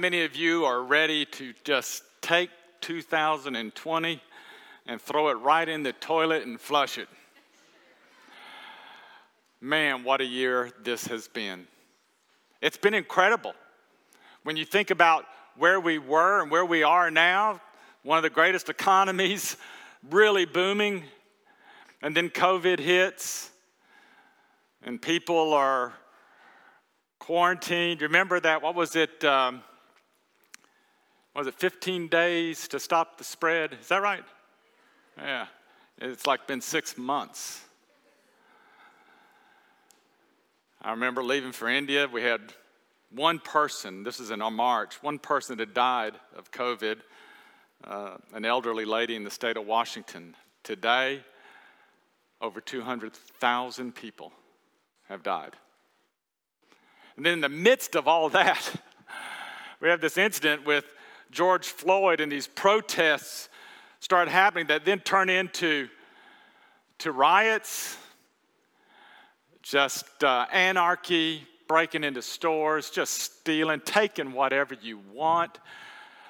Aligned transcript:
many 0.00 0.24
of 0.24 0.34
you 0.34 0.64
are 0.64 0.82
ready 0.82 1.26
to 1.26 1.52
just 1.62 2.02
take 2.22 2.48
2020 2.80 4.22
and 4.86 4.98
throw 5.00 5.28
it 5.28 5.34
right 5.34 5.68
in 5.68 5.82
the 5.82 5.92
toilet 5.92 6.46
and 6.46 6.58
flush 6.58 6.96
it. 6.96 7.06
Man, 9.60 10.02
what 10.02 10.22
a 10.22 10.24
year 10.24 10.70
this 10.82 11.06
has 11.08 11.28
been. 11.28 11.66
It's 12.62 12.78
been 12.78 12.94
incredible. 12.94 13.52
When 14.42 14.56
you 14.56 14.64
think 14.64 14.90
about 14.90 15.26
where 15.58 15.78
we 15.78 15.98
were 15.98 16.40
and 16.40 16.50
where 16.50 16.64
we 16.64 16.82
are 16.82 17.10
now, 17.10 17.60
one 18.02 18.16
of 18.16 18.22
the 18.22 18.30
greatest 18.30 18.70
economies, 18.70 19.58
really 20.10 20.46
booming, 20.46 21.04
and 22.00 22.16
then 22.16 22.30
COVID 22.30 22.78
hits, 22.78 23.50
and 24.82 25.00
people 25.00 25.52
are 25.52 25.92
quarantined. 27.18 28.00
Remember 28.00 28.40
that? 28.40 28.62
What 28.62 28.74
was 28.74 28.96
it? 28.96 29.22
Um, 29.26 29.62
was 31.34 31.46
it 31.46 31.54
15 31.54 32.08
days 32.08 32.68
to 32.68 32.80
stop 32.80 33.18
the 33.18 33.24
spread? 33.24 33.76
Is 33.80 33.88
that 33.88 34.02
right? 34.02 34.24
Yeah. 35.16 35.46
It's 35.98 36.26
like 36.26 36.46
been 36.46 36.60
six 36.60 36.96
months. 36.96 37.62
I 40.82 40.92
remember 40.92 41.22
leaving 41.22 41.52
for 41.52 41.68
India. 41.68 42.08
We 42.10 42.22
had 42.22 42.40
one 43.10 43.38
person, 43.38 44.02
this 44.02 44.18
is 44.18 44.30
in 44.30 44.40
March, 44.52 45.02
one 45.02 45.18
person 45.18 45.58
that 45.58 45.74
died 45.74 46.14
of 46.36 46.50
COVID, 46.50 46.96
uh, 47.84 48.16
an 48.32 48.44
elderly 48.44 48.84
lady 48.84 49.14
in 49.14 49.24
the 49.24 49.30
state 49.30 49.56
of 49.56 49.66
Washington. 49.66 50.34
Today, 50.62 51.22
over 52.40 52.60
200,000 52.60 53.94
people 53.94 54.32
have 55.08 55.22
died. 55.22 55.54
And 57.16 57.26
then 57.26 57.34
in 57.34 57.40
the 57.40 57.48
midst 57.48 57.94
of 57.96 58.08
all 58.08 58.30
that, 58.30 58.80
we 59.80 59.88
have 59.88 60.00
this 60.00 60.16
incident 60.16 60.64
with 60.64 60.84
George 61.30 61.68
Floyd 61.68 62.20
and 62.20 62.30
these 62.30 62.46
protests 62.46 63.48
start 64.00 64.28
happening 64.28 64.66
that 64.66 64.84
then 64.84 65.00
turn 65.00 65.28
into 65.28 65.88
to 66.98 67.12
riots, 67.12 67.96
just 69.62 70.24
uh, 70.24 70.46
anarchy, 70.52 71.46
breaking 71.68 72.04
into 72.04 72.20
stores, 72.20 72.90
just 72.90 73.14
stealing, 73.14 73.80
taking 73.84 74.32
whatever 74.32 74.74
you 74.82 74.98
want, 75.12 75.58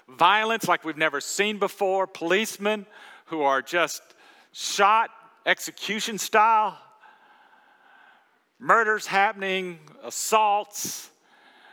violence 0.09 0.69
like 0.69 0.85
we've 0.85 0.97
never 0.97 1.21
seen 1.21 1.59
before, 1.59 2.07
policemen 2.07 2.85
who 3.27 3.43
are 3.43 3.63
just 3.63 4.03
shot 4.53 5.11
execution 5.47 6.19
style, 6.19 6.79
murders 8.59 9.07
happening, 9.07 9.79
assaults. 10.05 11.11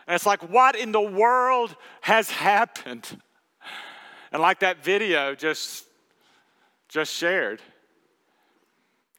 And 0.08 0.16
it's 0.16 0.26
like, 0.26 0.50
what 0.50 0.76
in 0.76 0.94
the 0.94 1.02
world 1.02 1.76
has 2.02 2.30
happened? 2.30 3.22
And 4.32 4.42
like 4.42 4.60
that 4.62 4.84
video 4.84 5.36
just, 5.36 5.86
just 6.88 7.14
shared, 7.14 7.62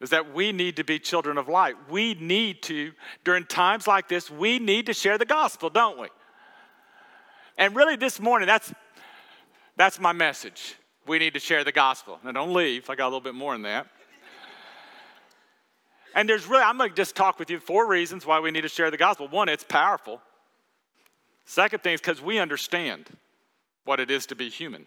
is 0.01 0.11
that 0.11 0.33
we 0.33 0.53
need 0.53 0.77
to 0.77 0.85
be 0.85 0.99
children 0.99 1.37
of 1.37 1.49
light. 1.49 1.75
We 1.91 2.15
need 2.15 2.63
to, 2.65 2.93
during 3.25 3.45
times 3.45 3.87
like 3.87 4.09
this, 4.09 4.31
we 4.31 4.59
need 4.59 4.87
to 4.87 4.95
share 4.95 5.19
the 5.19 5.27
gospel, 5.27 5.69
don't 5.69 5.99
we? 5.99 6.09
And 7.59 7.75
really, 7.75 7.97
this 7.97 8.21
morning, 8.21 8.47
that's, 8.47 8.73
that's 9.77 9.99
my 9.99 10.13
message. 10.13 10.77
We 11.07 11.19
need 11.19 11.35
to 11.35 11.41
share 11.41 11.65
the 11.65 11.73
gospel. 11.73 12.19
Now, 12.25 12.33
don't 12.33 12.55
leave. 12.55 12.89
I 12.89 12.95
got 12.95 13.07
a 13.07 13.11
little 13.11 13.21
bit 13.21 13.35
more 13.35 13.53
than 13.55 13.63
that. 13.63 13.89
And 16.15 16.29
there's 16.29 16.47
really, 16.47 16.63
I'm 16.63 16.79
going 16.79 16.91
to 16.91 16.97
just 16.97 17.17
talk 17.17 17.39
with 17.39 17.51
you 17.51 17.61
four 17.61 17.89
reasons 17.89 18.25
why 18.25 18.41
we 18.41 18.51
need 18.51 18.63
to 18.63 18.69
share 18.69 18.91
the 18.91 18.97
gospel. 18.97 19.29
One, 19.29 19.49
it's 19.49 19.65
powerful. 19.65 20.23
Second 21.49 21.83
thing 21.83 21.95
is 21.95 22.01
because 22.03 22.21
we 22.21 22.39
understand 22.39 23.07
what 23.87 24.01
it 24.01 24.11
is 24.11 24.27
to 24.27 24.35
be 24.35 24.51
human. 24.51 24.85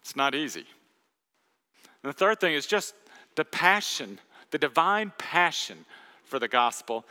It's 0.00 0.16
not 0.16 0.34
easy. 0.34 0.64
And 2.02 2.08
the 2.08 2.14
third 2.14 2.40
thing 2.40 2.54
is 2.54 2.64
just 2.64 2.94
the 3.34 3.44
passion, 3.44 4.18
the 4.52 4.56
divine 4.56 5.12
passion 5.18 5.84
for 6.24 6.38
the 6.38 6.48
gospel. 6.48 7.04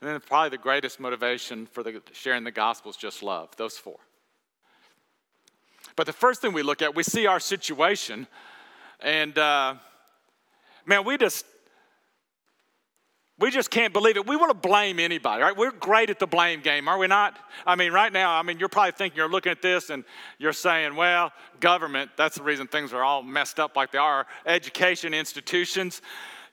And 0.00 0.08
then 0.08 0.18
probably 0.20 0.48
the 0.48 0.56
greatest 0.56 0.98
motivation 0.98 1.66
for 1.66 1.82
the, 1.82 2.00
sharing 2.14 2.44
the 2.44 2.50
gospel 2.50 2.90
is 2.90 2.96
just 2.96 3.22
love. 3.22 3.54
Those 3.58 3.76
four. 3.76 3.98
But 5.96 6.06
the 6.06 6.14
first 6.14 6.40
thing 6.40 6.54
we 6.54 6.62
look 6.62 6.80
at, 6.80 6.94
we 6.94 7.02
see 7.02 7.26
our 7.26 7.40
situation, 7.40 8.26
and 9.00 9.36
uh, 9.36 9.74
man, 10.86 11.04
we 11.04 11.18
just 11.18 11.44
we 13.38 13.50
just 13.50 13.70
can't 13.70 13.92
believe 13.92 14.16
it. 14.16 14.26
We 14.26 14.36
want 14.36 14.50
to 14.50 14.68
blame 14.68 14.98
anybody, 14.98 15.42
right? 15.42 15.54
We're 15.54 15.70
great 15.70 16.08
at 16.08 16.18
the 16.18 16.26
blame 16.26 16.62
game, 16.62 16.88
are 16.88 16.96
we 16.96 17.06
not? 17.06 17.38
I 17.66 17.76
mean, 17.76 17.92
right 17.92 18.10
now, 18.10 18.34
I 18.34 18.42
mean, 18.42 18.58
you're 18.58 18.70
probably 18.70 18.92
thinking 18.92 19.18
you're 19.18 19.28
looking 19.28 19.52
at 19.52 19.60
this 19.60 19.90
and 19.90 20.04
you're 20.38 20.54
saying, 20.54 20.96
well, 20.96 21.32
government, 21.60 22.10
that's 22.16 22.36
the 22.36 22.42
reason 22.42 22.66
things 22.66 22.94
are 22.94 23.04
all 23.04 23.22
messed 23.22 23.60
up 23.60 23.76
like 23.76 23.92
they 23.92 23.98
are. 23.98 24.26
Education 24.46 25.12
institutions, 25.12 26.00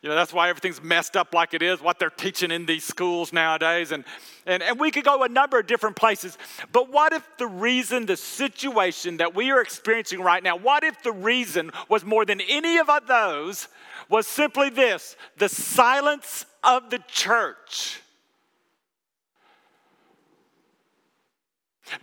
you 0.04 0.10
know, 0.10 0.16
that's 0.16 0.34
why 0.34 0.50
everything's 0.50 0.84
messed 0.84 1.16
up 1.16 1.34
like 1.34 1.54
it 1.54 1.62
is, 1.62 1.82
what 1.82 1.98
they're 1.98 2.10
teaching 2.10 2.52
in 2.52 2.66
these 2.66 2.84
schools 2.84 3.32
nowadays. 3.32 3.94
And, 3.94 4.04
and, 4.46 4.62
and 4.62 4.78
we 4.78 4.92
could 4.92 5.06
go 5.06 5.24
a 5.24 5.30
number 5.30 5.58
of 5.58 5.66
different 5.66 5.96
places. 5.96 6.38
But 6.74 6.92
what 6.92 7.14
if 7.14 7.26
the 7.38 7.48
reason, 7.48 8.06
the 8.06 8.18
situation 8.18 9.18
that 9.18 9.34
we 9.34 9.50
are 9.52 9.62
experiencing 9.62 10.20
right 10.20 10.44
now, 10.44 10.58
what 10.58 10.84
if 10.84 11.02
the 11.04 11.14
reason 11.14 11.72
was 11.88 12.04
more 12.04 12.26
than 12.26 12.42
any 12.42 12.80
of 12.80 12.90
those 13.08 13.70
was 14.10 14.28
simply 14.28 14.70
this 14.70 15.16
the 15.38 15.48
silence 15.48 16.46
of 16.66 16.90
the 16.90 17.00
church? 17.08 18.02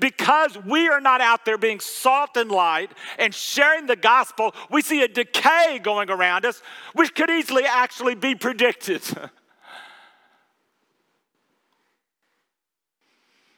Because 0.01 0.57
we 0.65 0.89
are 0.89 1.01
not 1.01 1.21
out 1.21 1.45
there 1.45 1.59
being 1.59 1.79
salt 1.79 2.37
and 2.37 2.51
light 2.51 2.91
and 3.19 3.35
sharing 3.35 3.87
the 3.87 3.97
gospel, 3.97 4.55
we 4.71 4.83
see 4.83 5.03
a 5.03 5.09
decay 5.09 5.79
going 5.83 6.11
around 6.11 6.47
us, 6.47 6.63
which 6.95 7.15
could 7.15 7.31
easily 7.31 7.65
actually 7.65 8.15
be 8.15 8.35
predicted. 8.35 9.03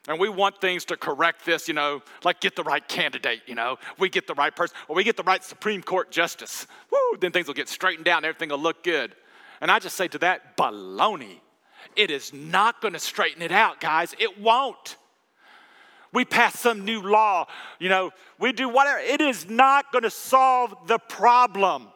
And 0.09 0.19
we 0.19 0.29
want 0.29 0.61
things 0.61 0.85
to 0.87 0.97
correct 0.97 1.47
this, 1.47 1.69
you 1.69 1.75
know, 1.75 2.03
like 2.25 2.41
get 2.41 2.57
the 2.57 2.65
right 2.65 2.87
candidate, 2.87 3.43
you 3.47 3.55
know, 3.55 3.79
we 3.99 4.09
get 4.09 4.27
the 4.27 4.35
right 4.35 4.55
person, 4.55 4.77
or 4.89 4.97
we 4.97 5.05
get 5.05 5.17
the 5.17 5.23
right 5.23 5.43
Supreme 5.45 5.81
Court 5.81 6.11
justice. 6.11 6.67
Woo, 6.91 7.19
then 7.21 7.31
things 7.31 7.47
will 7.47 7.55
get 7.55 7.69
straightened 7.69 8.09
out 8.09 8.17
and 8.17 8.27
everything 8.27 8.49
will 8.49 8.59
look 8.59 8.83
good. 8.83 9.15
And 9.61 9.71
I 9.71 9.79
just 9.79 9.97
say 9.97 10.09
to 10.09 10.19
that, 10.19 10.57
baloney. 10.57 11.39
It 11.95 12.11
is 12.11 12.33
not 12.33 12.81
going 12.81 12.95
to 12.95 12.99
straighten 12.99 13.43
it 13.43 13.53
out, 13.53 13.81
guys. 13.81 14.15
It 14.19 14.41
won't. 14.41 14.97
We 16.13 16.25
pass 16.25 16.59
some 16.59 16.85
new 16.85 17.01
law, 17.01 17.47
you 17.79 17.89
know, 17.89 18.11
we 18.39 18.53
do 18.53 18.69
whatever. 18.69 18.99
It 18.99 19.21
is 19.21 19.49
not 19.49 19.93
going 19.93 20.03
to 20.03 20.11
solve 20.11 20.75
the 20.87 20.99
problem. 20.99 21.89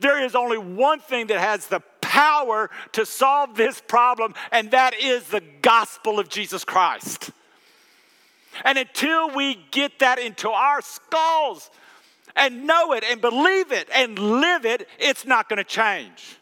There 0.00 0.22
is 0.22 0.34
only 0.34 0.58
one 0.58 1.00
thing 1.00 1.28
that 1.28 1.38
has 1.38 1.68
the 1.68 1.80
power 2.00 2.70
to 2.92 3.06
solve 3.06 3.56
this 3.56 3.80
problem, 3.80 4.34
and 4.52 4.70
that 4.72 4.94
is 4.94 5.24
the 5.28 5.42
gospel 5.62 6.18
of 6.18 6.28
Jesus 6.28 6.64
Christ. 6.64 7.30
And 8.64 8.78
until 8.78 9.30
we 9.30 9.58
get 9.70 9.98
that 10.00 10.18
into 10.18 10.50
our 10.50 10.80
skulls 10.80 11.70
and 12.34 12.66
know 12.66 12.92
it 12.92 13.04
and 13.04 13.20
believe 13.20 13.72
it 13.72 13.88
and 13.94 14.18
live 14.18 14.64
it, 14.64 14.88
it's 14.98 15.24
not 15.24 15.48
going 15.48 15.58
to 15.58 15.64
change. 15.64 16.38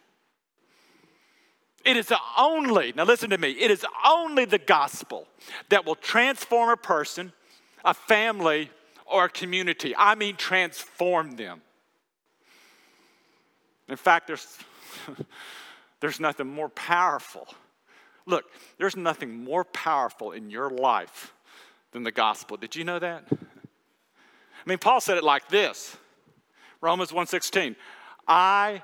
It 1.85 1.97
is 1.97 2.13
only, 2.39 2.93
now 2.97 3.05
listen 3.05 3.31
to 3.31 3.39
me, 3.39 3.51
it 3.51 3.71
is 3.71 3.85
only 4.07 4.45
the 4.47 4.59
gospel 4.59 5.29
that 5.69 5.85
will 5.85 5.97
transform 5.97 6.71
a 6.71 6.77
person, 6.77 7.33
a 7.85 7.93
family, 7.93 8.71
or 9.05 9.27
a 9.27 9.29
community. 9.29 9.95
I 9.97 10.15
mean, 10.15 10.37
transform 10.37 11.37
them. 11.37 11.61
In 13.89 13.97
fact, 13.97 14.27
there's, 14.27 14.59
there's 16.01 16.21
nothing 16.21 16.47
more 16.47 16.71
powerful. 16.71 17.47
Look, 18.27 18.45
there's 18.79 18.97
nothing 18.97 19.45
more 19.45 19.65
powerful 19.65 20.33
in 20.33 20.51
your 20.51 20.71
life 20.71 21.35
than 21.93 22.03
the 22.03 22.13
gospel. 22.13 22.57
Did 22.57 22.75
you 22.75 22.85
know 22.85 22.99
that? 22.99 23.25
I 23.31 24.69
mean, 24.69 24.79
Paul 24.79 25.01
said 25.01 25.19
it 25.19 25.25
like 25.25 25.49
this 25.49 25.97
Romans 26.81 27.13
1:16. 27.13 27.77
I 28.27 28.83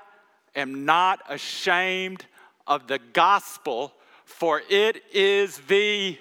am 0.55 0.85
not 0.85 1.21
ashamed 1.27 2.25
of 2.71 2.87
the 2.87 2.99
gospel, 3.11 3.91
for 4.23 4.61
it 4.69 5.03
is 5.13 5.57
the 5.67 6.17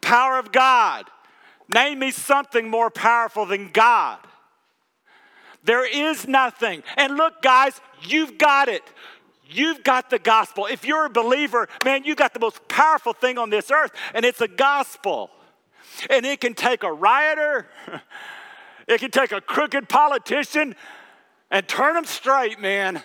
power 0.00 0.38
of 0.38 0.50
God. 0.52 1.04
Name 1.68 1.98
me 1.98 2.10
something 2.10 2.66
more 2.68 2.90
powerful 2.90 3.44
than 3.44 3.70
God. 3.72 4.18
There 5.64 5.86
is 5.86 6.26
nothing. 6.26 6.82
And 6.96 7.16
look, 7.18 7.42
guys, 7.42 7.78
you've 8.08 8.38
got 8.38 8.70
it. 8.70 8.82
You've 9.50 9.84
got 9.84 10.08
the 10.08 10.18
gospel. 10.18 10.64
If 10.64 10.82
you're 10.86 11.04
a 11.04 11.10
believer, 11.10 11.68
man, 11.84 12.04
you 12.04 12.14
got 12.14 12.32
the 12.32 12.40
most 12.40 12.66
powerful 12.66 13.12
thing 13.12 13.36
on 13.36 13.50
this 13.50 13.70
earth, 13.70 13.92
and 14.14 14.24
it's 14.24 14.40
a 14.40 14.48
gospel. 14.48 15.28
And 16.08 16.24
it 16.24 16.40
can 16.40 16.54
take 16.54 16.84
a 16.84 16.92
rioter, 16.92 17.66
it 18.88 18.98
can 18.98 19.10
take 19.10 19.30
a 19.30 19.42
crooked 19.42 19.90
politician 19.90 20.74
and 21.50 21.68
turn 21.68 21.92
them 21.92 22.06
straight, 22.06 22.58
man. 22.58 23.02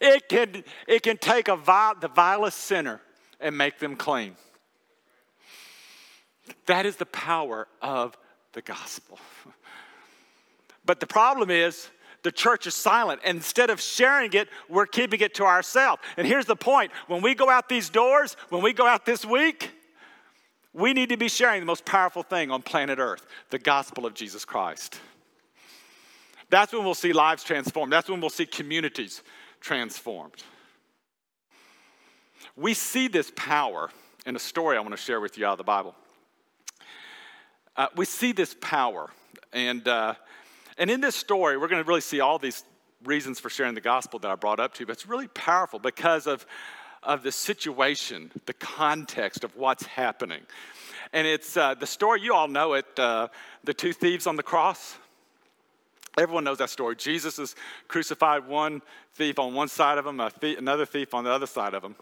It 0.00 0.28
can, 0.28 0.64
it 0.86 1.02
can 1.02 1.18
take 1.18 1.48
a 1.48 1.56
vile, 1.56 1.94
the 1.94 2.08
vilest 2.08 2.58
sinner, 2.58 3.00
and 3.38 3.56
make 3.56 3.78
them 3.78 3.96
clean. 3.96 4.36
That 6.66 6.86
is 6.86 6.96
the 6.96 7.06
power 7.06 7.68
of 7.82 8.16
the 8.52 8.62
gospel. 8.62 9.18
But 10.86 10.98
the 10.98 11.06
problem 11.06 11.50
is, 11.50 11.88
the 12.22 12.32
church 12.32 12.66
is 12.66 12.74
silent. 12.74 13.20
And 13.24 13.36
instead 13.36 13.70
of 13.70 13.80
sharing 13.80 14.32
it, 14.32 14.48
we're 14.68 14.86
keeping 14.86 15.20
it 15.20 15.34
to 15.34 15.44
ourselves. 15.44 16.02
And 16.16 16.26
here's 16.26 16.46
the 16.46 16.56
point 16.56 16.90
when 17.06 17.22
we 17.22 17.34
go 17.34 17.48
out 17.48 17.68
these 17.68 17.90
doors, 17.90 18.36
when 18.48 18.62
we 18.62 18.72
go 18.72 18.86
out 18.86 19.06
this 19.06 19.24
week, 19.24 19.70
we 20.72 20.92
need 20.92 21.08
to 21.10 21.16
be 21.16 21.28
sharing 21.28 21.60
the 21.60 21.66
most 21.66 21.84
powerful 21.84 22.22
thing 22.22 22.50
on 22.50 22.62
planet 22.62 22.98
Earth 22.98 23.26
the 23.50 23.58
gospel 23.58 24.06
of 24.06 24.14
Jesus 24.14 24.44
Christ. 24.44 25.00
That's 26.48 26.72
when 26.72 26.84
we'll 26.84 26.94
see 26.94 27.12
lives 27.12 27.44
transformed. 27.44 27.92
That's 27.92 28.08
when 28.08 28.20
we'll 28.20 28.30
see 28.30 28.46
communities 28.46 29.22
transformed. 29.60 30.42
We 32.56 32.74
see 32.74 33.08
this 33.08 33.32
power 33.36 33.90
in 34.26 34.36
a 34.36 34.38
story 34.38 34.76
I 34.76 34.80
want 34.80 34.92
to 34.92 34.96
share 34.96 35.20
with 35.20 35.38
you 35.38 35.46
out 35.46 35.52
of 35.52 35.58
the 35.58 35.64
Bible. 35.64 35.94
Uh, 37.76 37.86
we 37.96 38.04
see 38.04 38.32
this 38.32 38.54
power, 38.60 39.10
and, 39.52 39.86
uh, 39.86 40.14
and 40.76 40.90
in 40.90 41.00
this 41.00 41.14
story, 41.14 41.56
we're 41.56 41.68
going 41.68 41.82
to 41.82 41.88
really 41.88 42.00
see 42.00 42.20
all 42.20 42.38
these 42.38 42.64
reasons 43.04 43.40
for 43.40 43.48
sharing 43.48 43.74
the 43.74 43.80
gospel 43.80 44.18
that 44.18 44.30
I 44.30 44.34
brought 44.34 44.60
up 44.60 44.74
to 44.74 44.80
you, 44.80 44.86
but 44.86 44.92
it's 44.92 45.06
really 45.06 45.28
powerful 45.28 45.78
because 45.78 46.26
of, 46.26 46.44
of 47.02 47.22
the 47.22 47.32
situation, 47.32 48.30
the 48.46 48.52
context 48.52 49.44
of 49.44 49.56
what's 49.56 49.86
happening. 49.86 50.42
And 51.12 51.26
it's 51.26 51.56
uh, 51.56 51.74
the 51.74 51.86
story, 51.86 52.20
you 52.20 52.34
all 52.34 52.48
know 52.48 52.74
it 52.74 52.86
uh, 52.98 53.28
the 53.64 53.74
two 53.74 53.92
thieves 53.92 54.26
on 54.26 54.36
the 54.36 54.42
cross. 54.42 54.96
Everyone 56.18 56.44
knows 56.44 56.58
that 56.58 56.70
story. 56.70 56.96
Jesus 56.96 57.38
is 57.38 57.54
crucified, 57.88 58.46
one 58.46 58.82
thief 59.14 59.38
on 59.38 59.54
one 59.54 59.68
side 59.68 59.98
of 59.98 60.06
him, 60.06 60.20
thief, 60.40 60.58
another 60.58 60.84
thief 60.84 61.14
on 61.14 61.24
the 61.24 61.30
other 61.30 61.46
side 61.46 61.74
of 61.74 61.84
him. 61.84 61.94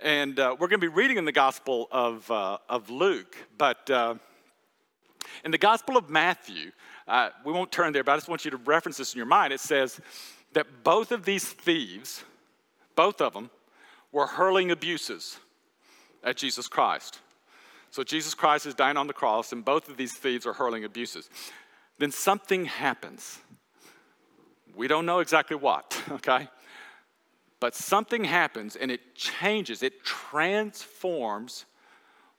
And 0.00 0.38
uh, 0.38 0.56
we're 0.58 0.68
going 0.68 0.80
to 0.80 0.86
be 0.86 0.94
reading 0.94 1.16
in 1.16 1.24
the 1.24 1.32
Gospel 1.32 1.88
of, 1.90 2.30
uh, 2.30 2.58
of 2.68 2.90
Luke, 2.90 3.36
but 3.56 3.88
uh, 3.88 4.16
in 5.44 5.50
the 5.50 5.58
Gospel 5.58 5.96
of 5.96 6.10
Matthew, 6.10 6.72
uh, 7.08 7.30
we 7.44 7.52
won't 7.52 7.72
turn 7.72 7.92
there, 7.92 8.04
but 8.04 8.12
I 8.12 8.16
just 8.16 8.28
want 8.28 8.44
you 8.44 8.50
to 8.50 8.56
reference 8.58 8.96
this 8.96 9.14
in 9.14 9.16
your 9.16 9.26
mind. 9.26 9.52
It 9.52 9.60
says 9.60 10.00
that 10.52 10.66
both 10.84 11.12
of 11.12 11.24
these 11.24 11.44
thieves, 11.48 12.24
both 12.96 13.20
of 13.20 13.32
them, 13.32 13.50
were 14.12 14.26
hurling 14.26 14.70
abuses 14.70 15.38
at 16.22 16.36
Jesus 16.36 16.68
Christ. 16.68 17.20
So 17.90 18.02
Jesus 18.02 18.34
Christ 18.34 18.66
is 18.66 18.74
dying 18.74 18.96
on 18.96 19.06
the 19.06 19.12
cross, 19.12 19.52
and 19.52 19.64
both 19.64 19.88
of 19.88 19.96
these 19.96 20.14
thieves 20.14 20.46
are 20.46 20.52
hurling 20.52 20.84
abuses. 20.84 21.28
Then 21.98 22.10
something 22.10 22.64
happens. 22.64 23.38
We 24.74 24.88
don't 24.88 25.06
know 25.06 25.20
exactly 25.20 25.56
what, 25.56 26.00
okay? 26.10 26.48
But 27.60 27.74
something 27.74 28.24
happens 28.24 28.76
and 28.76 28.90
it 28.90 29.14
changes, 29.14 29.82
it 29.82 30.04
transforms 30.04 31.64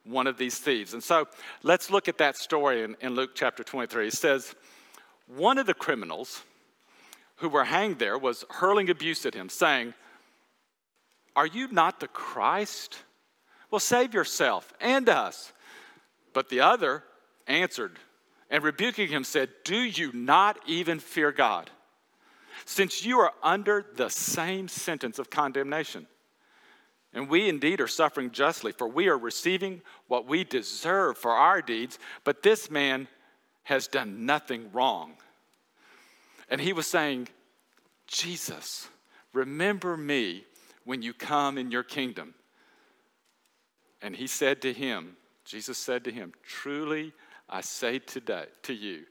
one 0.03 0.27
of 0.27 0.37
these 0.37 0.57
thieves. 0.57 0.93
And 0.93 1.03
so 1.03 1.27
let's 1.61 1.89
look 1.89 2.07
at 2.07 2.17
that 2.17 2.35
story 2.35 2.83
in, 2.83 2.97
in 2.99 3.15
Luke 3.15 3.31
chapter 3.33 3.63
23. 3.63 4.07
It 4.07 4.13
says, 4.13 4.53
One 5.27 5.57
of 5.57 5.65
the 5.65 5.73
criminals 5.73 6.41
who 7.37 7.49
were 7.49 7.63
hanged 7.63 7.99
there 7.99 8.17
was 8.17 8.45
hurling 8.49 8.89
abuse 8.89 9.25
at 9.25 9.33
him, 9.33 9.49
saying, 9.49 9.93
Are 11.35 11.47
you 11.47 11.67
not 11.71 11.99
the 11.99 12.07
Christ? 12.07 12.97
Well, 13.71 13.79
save 13.79 14.13
yourself 14.13 14.73
and 14.79 15.07
us. 15.09 15.53
But 16.33 16.49
the 16.49 16.59
other 16.59 17.03
answered 17.47 17.97
and 18.49 18.63
rebuking 18.63 19.07
him 19.07 19.23
said, 19.23 19.49
Do 19.63 19.77
you 19.77 20.11
not 20.13 20.59
even 20.67 20.99
fear 20.99 21.31
God? 21.31 21.69
Since 22.65 23.03
you 23.03 23.19
are 23.19 23.33
under 23.41 23.85
the 23.95 24.09
same 24.09 24.67
sentence 24.67 25.19
of 25.19 25.29
condemnation. 25.29 26.07
And 27.13 27.29
we 27.29 27.47
indeed 27.47 27.79
are 27.79 27.87
suffering 27.87 28.31
justly, 28.31 28.71
for 28.71 28.87
we 28.87 29.07
are 29.07 29.17
receiving 29.17 29.81
what 30.07 30.27
we 30.27 30.43
deserve 30.43 31.17
for 31.17 31.31
our 31.31 31.61
deeds, 31.61 31.99
but 32.23 32.41
this 32.41 32.71
man 32.71 33.07
has 33.63 33.87
done 33.87 34.25
nothing 34.25 34.71
wrong. 34.73 35.13
And 36.49 36.59
he 36.59 36.73
was 36.73 36.87
saying, 36.87 37.29
Jesus, 38.07 38.87
remember 39.31 39.95
me 39.95 40.45
when 40.85 41.01
you 41.01 41.13
come 41.13 41.57
in 41.57 41.71
your 41.71 41.83
kingdom. 41.83 42.33
And 44.01 44.15
he 44.15 44.27
said 44.27 44.61
to 44.63 44.73
him, 44.73 45.15
Jesus 45.45 45.77
said 45.77 46.03
to 46.03 46.11
him, 46.11 46.33
Truly 46.43 47.13
I 47.53 47.61
say 47.61 47.99
today 47.99 48.45
to 48.63 48.73
you, 48.73 49.03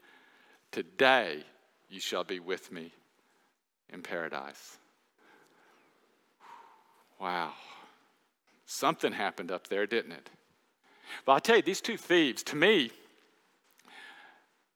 today 0.73 1.45
you 1.89 2.01
shall 2.01 2.25
be 2.25 2.41
with 2.41 2.73
me 2.73 2.91
in 3.89 4.03
paradise. 4.03 4.79
Wow. 7.21 7.53
Something 8.67 9.13
happened 9.13 9.53
up 9.53 9.69
there, 9.69 9.87
didn't 9.87 10.11
it? 10.11 10.29
But 11.25 11.33
I 11.35 11.39
tell 11.39 11.57
you, 11.57 11.63
these 11.63 11.81
two 11.81 11.97
thieves, 11.97 12.43
to 12.45 12.57
me, 12.57 12.91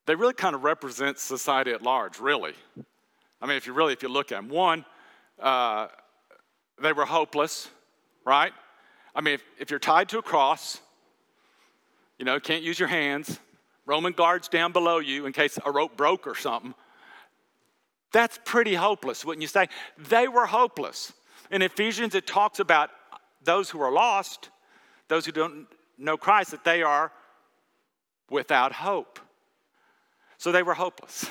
they 0.07 0.15
really 0.15 0.35
kind 0.35 0.55
of 0.55 0.63
represent 0.63 1.19
society 1.19 1.73
at 1.73 1.83
large, 1.83 2.21
really. 2.21 2.53
I 3.43 3.47
mean, 3.47 3.57
if 3.57 3.67
you 3.67 3.73
really, 3.73 3.93
if 3.93 4.01
you 4.01 4.09
look 4.09 4.31
at 4.31 4.37
them, 4.37 4.49
one, 4.49 4.85
uh, 5.41 5.89
they 6.81 6.93
were 6.93 7.05
hopeless, 7.05 7.69
right? 8.25 8.53
I 9.13 9.23
mean, 9.23 9.35
if, 9.35 9.43
if 9.59 9.71
you're 9.71 9.81
tied 9.81 10.09
to 10.11 10.19
a 10.19 10.23
cross, 10.23 10.81
you 12.17 12.25
know, 12.25 12.39
can't 12.39 12.63
use 12.63 12.79
your 12.79 12.89
hands, 12.89 13.41
Roman 13.87 14.13
guards 14.13 14.49
down 14.49 14.73
below 14.73 14.99
you 14.99 15.27
in 15.27 15.33
case 15.33 15.59
a 15.65 15.71
rope 15.71 15.97
broke 15.97 16.27
or 16.27 16.35
something. 16.35 16.75
That's 18.13 18.39
pretty 18.45 18.75
hopeless, 18.75 19.25
wouldn't 19.25 19.43
you 19.43 19.49
say? 19.49 19.69
They 19.97 20.29
were 20.29 20.47
hopeless. 20.47 21.13
In 21.51 21.63
Ephesians, 21.63 22.15
it 22.15 22.27
talks 22.27 22.59
about 22.59 22.91
those 23.45 23.71
who 23.71 23.81
are 23.81 23.93
lost, 23.93 24.51
those 25.09 25.25
who 25.25 25.33
don't 25.33 25.67
know 25.97 26.17
Christ, 26.17 26.51
that 26.51 26.65
they 26.65 26.83
are 26.83 27.13
without 28.29 28.73
hope. 28.73 29.21
So 30.39 30.51
they 30.51 30.63
were 30.63 30.75
hopeless. 30.75 31.31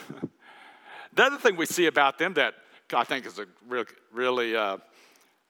the 1.14 1.24
other 1.24 1.38
thing 1.38 1.58
we 1.58 1.66
see 1.66 1.88
about 1.88 2.18
them 2.18 2.34
that 2.36 2.56
I 2.94 3.04
think 3.04 3.26
is 3.26 3.40
a 3.40 3.46
real, 3.68 3.86
really 4.14 4.56
uh, 4.56 4.78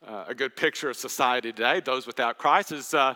uh, 0.05 0.25
a 0.27 0.35
good 0.35 0.55
picture 0.55 0.89
of 0.89 0.97
society 0.97 1.51
today, 1.51 1.81
those 1.81 2.07
without 2.07 2.37
Christ, 2.37 2.71
is 2.71 2.93
uh, 2.93 3.13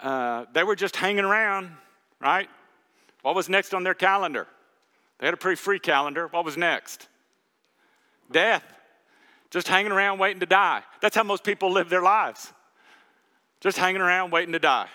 uh 0.00 0.46
they 0.52 0.64
were 0.64 0.76
just 0.76 0.96
hanging 0.96 1.24
around, 1.24 1.70
right? 2.20 2.48
What 3.22 3.34
was 3.34 3.48
next 3.48 3.72
on 3.72 3.84
their 3.84 3.94
calendar? 3.94 4.46
They 5.18 5.26
had 5.26 5.34
a 5.34 5.38
pretty 5.38 5.56
free 5.56 5.78
calendar. 5.78 6.26
What 6.28 6.44
was 6.44 6.56
next? 6.56 7.08
Death. 8.30 8.64
Just 9.50 9.68
hanging 9.68 9.92
around 9.92 10.18
waiting 10.18 10.40
to 10.40 10.46
die. 10.46 10.82
That's 11.00 11.14
how 11.14 11.22
most 11.22 11.44
people 11.44 11.70
live 11.70 11.88
their 11.88 12.02
lives. 12.02 12.52
Just 13.60 13.78
hanging 13.78 14.00
around 14.00 14.30
waiting 14.30 14.52
to 14.52 14.58
die. 14.58 14.88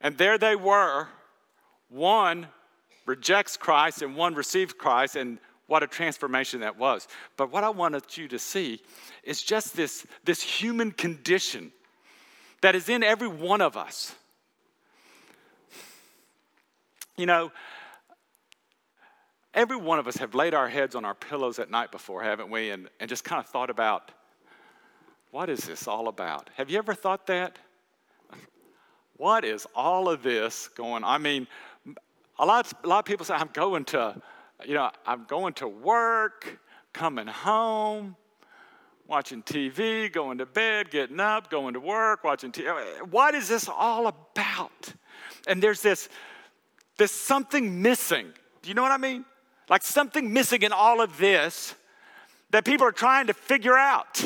And 0.00 0.18
there 0.18 0.36
they 0.36 0.56
were. 0.56 1.08
One 1.88 2.48
rejects 3.06 3.56
Christ 3.56 4.02
and 4.02 4.16
one 4.16 4.34
receives 4.34 4.72
Christ, 4.72 5.16
and 5.16 5.38
what 5.66 5.82
a 5.82 5.86
transformation 5.86 6.60
that 6.60 6.76
was. 6.76 7.08
But 7.36 7.52
what 7.52 7.64
I 7.64 7.70
wanted 7.70 8.16
you 8.16 8.28
to 8.28 8.38
see 8.38 8.80
is 9.22 9.42
just 9.42 9.76
this, 9.76 10.06
this 10.24 10.42
human 10.42 10.90
condition 10.90 11.72
that 12.60 12.74
is 12.74 12.88
in 12.88 13.02
every 13.02 13.28
one 13.28 13.60
of 13.60 13.76
us. 13.76 14.14
You 17.16 17.26
know, 17.26 17.52
every 19.52 19.76
one 19.76 19.98
of 19.98 20.08
us 20.08 20.16
have 20.16 20.34
laid 20.34 20.54
our 20.54 20.68
heads 20.68 20.94
on 20.94 21.04
our 21.04 21.14
pillows 21.14 21.58
at 21.58 21.70
night 21.70 21.92
before, 21.92 22.22
haven't 22.22 22.50
we? 22.50 22.70
And, 22.70 22.88
and 23.00 23.08
just 23.08 23.22
kind 23.22 23.38
of 23.38 23.46
thought 23.46 23.68
about, 23.68 24.12
what 25.30 25.50
is 25.50 25.60
this 25.60 25.86
all 25.86 26.08
about? 26.08 26.48
Have 26.56 26.70
you 26.70 26.78
ever 26.78 26.94
thought 26.94 27.26
that? 27.26 27.58
What 29.16 29.44
is 29.44 29.66
all 29.74 30.08
of 30.08 30.22
this 30.22 30.68
going 30.68 31.04
I 31.04 31.18
mean, 31.18 31.46
a 32.38 32.46
lot, 32.46 32.72
a 32.82 32.88
lot 32.88 33.00
of 33.00 33.04
people 33.04 33.26
say, 33.26 33.34
I'm 33.34 33.50
going 33.52 33.84
to, 33.86 34.20
you 34.64 34.74
know, 34.74 34.90
I'm 35.06 35.24
going 35.24 35.52
to 35.54 35.68
work, 35.68 36.58
coming 36.92 37.26
home, 37.26 38.16
watching 39.06 39.42
TV, 39.42 40.10
going 40.10 40.38
to 40.38 40.46
bed, 40.46 40.90
getting 40.90 41.20
up, 41.20 41.50
going 41.50 41.74
to 41.74 41.80
work, 41.80 42.24
watching 42.24 42.52
TV. 42.52 43.02
What 43.10 43.34
is 43.34 43.48
this 43.48 43.68
all 43.68 44.06
about? 44.06 44.94
And 45.46 45.62
there's 45.62 45.82
this 45.82 46.08
there's 46.98 47.10
something 47.10 47.82
missing. 47.82 48.32
Do 48.62 48.68
you 48.68 48.74
know 48.74 48.82
what 48.82 48.92
I 48.92 48.96
mean? 48.96 49.24
Like 49.68 49.82
something 49.82 50.32
missing 50.32 50.62
in 50.62 50.72
all 50.72 51.00
of 51.00 51.18
this 51.18 51.74
that 52.50 52.64
people 52.64 52.86
are 52.86 52.92
trying 52.92 53.26
to 53.28 53.34
figure 53.34 53.76
out. 53.76 54.24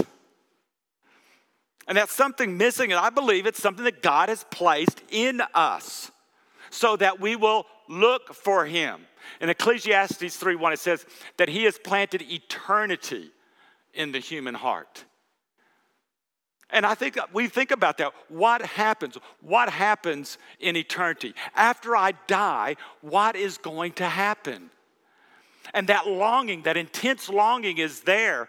And 1.88 1.96
that's 1.96 2.12
something 2.12 2.56
missing, 2.56 2.90
and 2.90 2.98
I 2.98 3.10
believe 3.10 3.46
it's 3.46 3.62
something 3.62 3.84
that 3.84 4.02
God 4.02 4.28
has 4.28 4.44
placed 4.50 5.00
in 5.10 5.40
us 5.54 6.10
so 6.70 6.96
that 6.96 7.20
we 7.20 7.36
will 7.36 7.66
look 7.88 8.34
for 8.34 8.66
Him. 8.66 9.06
In 9.40 9.48
Ecclesiastes 9.48 10.36
3:1, 10.36 10.72
it 10.72 10.80
says 10.80 11.06
that 11.36 11.48
He 11.48 11.64
has 11.64 11.78
planted 11.78 12.22
eternity 12.22 13.30
in 13.94 14.10
the 14.10 14.18
human 14.18 14.54
heart. 14.54 15.04
And 16.70 16.84
I 16.84 16.94
think 16.94 17.16
we 17.32 17.48
think 17.48 17.70
about 17.70 17.98
that. 17.98 18.12
What 18.28 18.60
happens? 18.62 19.16
What 19.40 19.68
happens 19.68 20.38
in 20.58 20.76
eternity? 20.76 21.34
After 21.54 21.96
I 21.96 22.12
die, 22.26 22.76
what 23.02 23.36
is 23.36 23.56
going 23.56 23.92
to 23.92 24.04
happen? 24.04 24.70
And 25.74 25.88
that 25.88 26.06
longing, 26.06 26.62
that 26.62 26.76
intense 26.76 27.28
longing 27.28 27.78
is 27.78 28.00
there. 28.00 28.48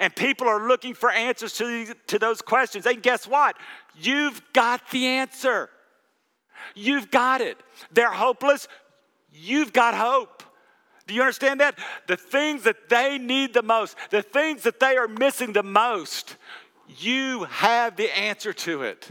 And 0.00 0.14
people 0.14 0.48
are 0.48 0.68
looking 0.68 0.94
for 0.94 1.10
answers 1.10 1.54
to, 1.54 1.94
to 2.06 2.18
those 2.18 2.40
questions. 2.40 2.86
And 2.86 3.02
guess 3.02 3.26
what? 3.26 3.56
You've 3.98 4.40
got 4.52 4.88
the 4.90 5.06
answer. 5.06 5.68
You've 6.74 7.10
got 7.10 7.40
it. 7.40 7.58
They're 7.92 8.12
hopeless. 8.12 8.68
You've 9.32 9.72
got 9.72 9.94
hope. 9.94 10.42
Do 11.06 11.14
you 11.14 11.22
understand 11.22 11.60
that? 11.60 11.78
The 12.06 12.16
things 12.16 12.64
that 12.64 12.88
they 12.88 13.18
need 13.18 13.54
the 13.54 13.62
most, 13.62 13.96
the 14.10 14.22
things 14.22 14.62
that 14.62 14.78
they 14.78 14.96
are 14.96 15.08
missing 15.08 15.52
the 15.52 15.62
most, 15.62 16.36
you 16.96 17.44
have 17.44 17.96
the 17.96 18.16
answer 18.16 18.52
to 18.52 18.82
it. 18.82 19.08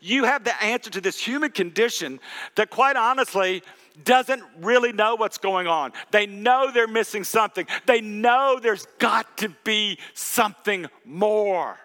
You 0.00 0.24
have 0.24 0.44
the 0.44 0.62
answer 0.62 0.90
to 0.90 1.00
this 1.00 1.18
human 1.18 1.50
condition 1.50 2.20
that, 2.56 2.68
quite 2.68 2.96
honestly, 2.96 3.62
doesn't 4.02 4.42
really 4.60 4.92
know 4.92 5.14
what's 5.14 5.38
going 5.38 5.66
on. 5.66 5.92
They 6.10 6.26
know 6.26 6.70
they're 6.70 6.86
missing 6.86 7.24
something. 7.24 7.66
They 7.86 8.00
know 8.00 8.58
there's 8.60 8.86
got 8.98 9.38
to 9.38 9.48
be 9.64 9.98
something 10.12 10.86
more. 11.04 11.78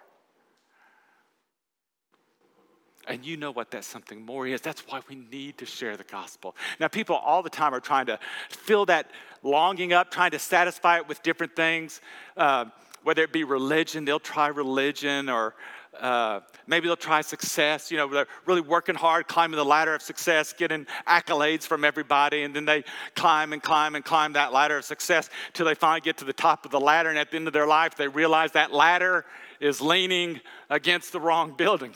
And 3.06 3.24
you 3.24 3.36
know 3.36 3.50
what 3.50 3.70
that 3.72 3.84
something 3.84 4.24
more 4.24 4.46
is. 4.46 4.60
That's 4.60 4.82
why 4.82 5.00
we 5.08 5.16
need 5.16 5.58
to 5.58 5.66
share 5.66 5.96
the 5.96 6.04
gospel. 6.04 6.54
Now, 6.78 6.88
people 6.88 7.16
all 7.16 7.42
the 7.42 7.50
time 7.50 7.74
are 7.74 7.80
trying 7.80 8.06
to 8.06 8.18
fill 8.50 8.86
that 8.86 9.10
longing 9.42 9.92
up, 9.92 10.10
trying 10.10 10.30
to 10.32 10.38
satisfy 10.38 10.98
it 10.98 11.08
with 11.08 11.22
different 11.22 11.56
things. 11.56 12.00
Uh, 12.36 12.66
whether 13.02 13.22
it 13.22 13.32
be 13.32 13.44
religion, 13.44 14.04
they'll 14.04 14.18
try 14.18 14.48
religion, 14.48 15.28
or 15.28 15.54
uh, 15.98 16.40
maybe 16.66 16.86
they'll 16.86 16.96
try 16.96 17.20
success. 17.20 17.90
You 17.90 17.96
know, 17.96 18.08
they're 18.08 18.26
really 18.46 18.60
working 18.60 18.94
hard, 18.94 19.28
climbing 19.28 19.56
the 19.56 19.64
ladder 19.64 19.94
of 19.94 20.02
success, 20.02 20.52
getting 20.52 20.86
accolades 21.06 21.64
from 21.64 21.84
everybody, 21.84 22.42
and 22.42 22.54
then 22.54 22.64
they 22.64 22.84
climb 23.14 23.52
and 23.52 23.62
climb 23.62 23.94
and 23.94 24.04
climb 24.04 24.34
that 24.34 24.52
ladder 24.52 24.78
of 24.78 24.84
success 24.84 25.30
till 25.52 25.66
they 25.66 25.74
finally 25.74 26.00
get 26.00 26.18
to 26.18 26.24
the 26.24 26.32
top 26.32 26.64
of 26.64 26.70
the 26.70 26.80
ladder. 26.80 27.08
And 27.08 27.18
at 27.18 27.30
the 27.30 27.36
end 27.36 27.46
of 27.46 27.52
their 27.52 27.66
life, 27.66 27.96
they 27.96 28.08
realize 28.08 28.52
that 28.52 28.72
ladder 28.72 29.24
is 29.60 29.80
leaning 29.80 30.40
against 30.68 31.12
the 31.12 31.20
wrong 31.20 31.54
building. 31.56 31.94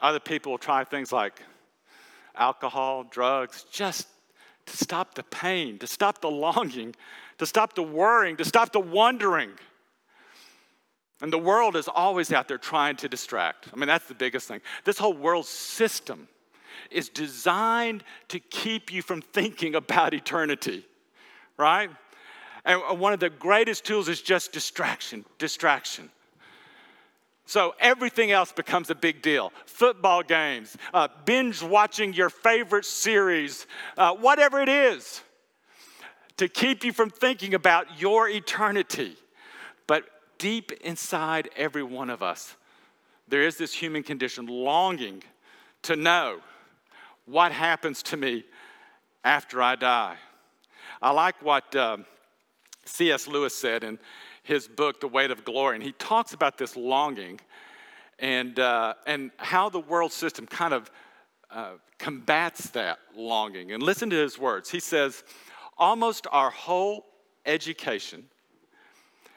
Other 0.00 0.20
people 0.20 0.52
will 0.52 0.58
try 0.58 0.82
things 0.84 1.12
like 1.12 1.40
alcohol, 2.34 3.04
drugs, 3.04 3.64
just 3.70 4.08
to 4.66 4.76
stop 4.76 5.14
the 5.14 5.22
pain, 5.22 5.78
to 5.78 5.86
stop 5.86 6.20
the 6.20 6.30
longing, 6.30 6.94
to 7.42 7.46
stop 7.46 7.74
the 7.74 7.82
worrying, 7.82 8.36
to 8.36 8.44
stop 8.44 8.70
the 8.72 8.78
wondering. 8.78 9.50
And 11.20 11.32
the 11.32 11.38
world 11.38 11.74
is 11.74 11.88
always 11.88 12.32
out 12.32 12.46
there 12.46 12.56
trying 12.56 12.94
to 12.98 13.08
distract. 13.08 13.66
I 13.72 13.76
mean, 13.76 13.88
that's 13.88 14.06
the 14.06 14.14
biggest 14.14 14.46
thing. 14.46 14.60
This 14.84 14.96
whole 14.96 15.12
world 15.12 15.46
system 15.46 16.28
is 16.88 17.08
designed 17.08 18.04
to 18.28 18.38
keep 18.38 18.92
you 18.92 19.02
from 19.02 19.22
thinking 19.22 19.74
about 19.74 20.14
eternity, 20.14 20.86
right? 21.56 21.90
And 22.64 23.00
one 23.00 23.12
of 23.12 23.18
the 23.18 23.30
greatest 23.30 23.84
tools 23.84 24.08
is 24.08 24.22
just 24.22 24.52
distraction, 24.52 25.24
distraction. 25.38 26.10
So 27.46 27.74
everything 27.80 28.30
else 28.30 28.52
becomes 28.52 28.88
a 28.90 28.94
big 28.94 29.20
deal. 29.20 29.52
Football 29.66 30.22
games, 30.22 30.76
uh, 30.94 31.08
binge 31.24 31.60
watching 31.60 32.12
your 32.12 32.30
favorite 32.30 32.84
series, 32.84 33.66
uh, 33.98 34.14
whatever 34.14 34.60
it 34.60 34.68
is, 34.68 35.22
to 36.42 36.48
keep 36.48 36.82
you 36.82 36.92
from 36.92 37.08
thinking 37.08 37.54
about 37.54 38.00
your 38.00 38.28
eternity. 38.28 39.16
But 39.86 40.02
deep 40.38 40.72
inside 40.80 41.48
every 41.56 41.84
one 41.84 42.10
of 42.10 42.20
us, 42.20 42.56
there 43.28 43.42
is 43.42 43.56
this 43.58 43.72
human 43.72 44.02
condition 44.02 44.46
longing 44.46 45.22
to 45.82 45.94
know 45.94 46.40
what 47.26 47.52
happens 47.52 48.02
to 48.02 48.16
me 48.16 48.44
after 49.22 49.62
I 49.62 49.76
die. 49.76 50.16
I 51.00 51.12
like 51.12 51.40
what 51.42 51.76
um, 51.76 52.06
C.S. 52.86 53.28
Lewis 53.28 53.54
said 53.54 53.84
in 53.84 54.00
his 54.42 54.66
book, 54.66 55.00
The 55.00 55.06
Weight 55.06 55.30
of 55.30 55.44
Glory, 55.44 55.76
and 55.76 55.84
he 55.84 55.92
talks 55.92 56.34
about 56.34 56.58
this 56.58 56.76
longing 56.76 57.38
and, 58.18 58.58
uh, 58.58 58.94
and 59.06 59.30
how 59.36 59.68
the 59.68 59.78
world 59.78 60.10
system 60.10 60.48
kind 60.48 60.74
of 60.74 60.90
uh, 61.52 61.74
combats 61.98 62.70
that 62.70 62.98
longing. 63.14 63.70
And 63.70 63.80
listen 63.80 64.10
to 64.10 64.16
his 64.16 64.40
words. 64.40 64.70
He 64.70 64.80
says, 64.80 65.22
Almost 65.82 66.28
our 66.30 66.50
whole 66.50 67.06
education 67.44 68.22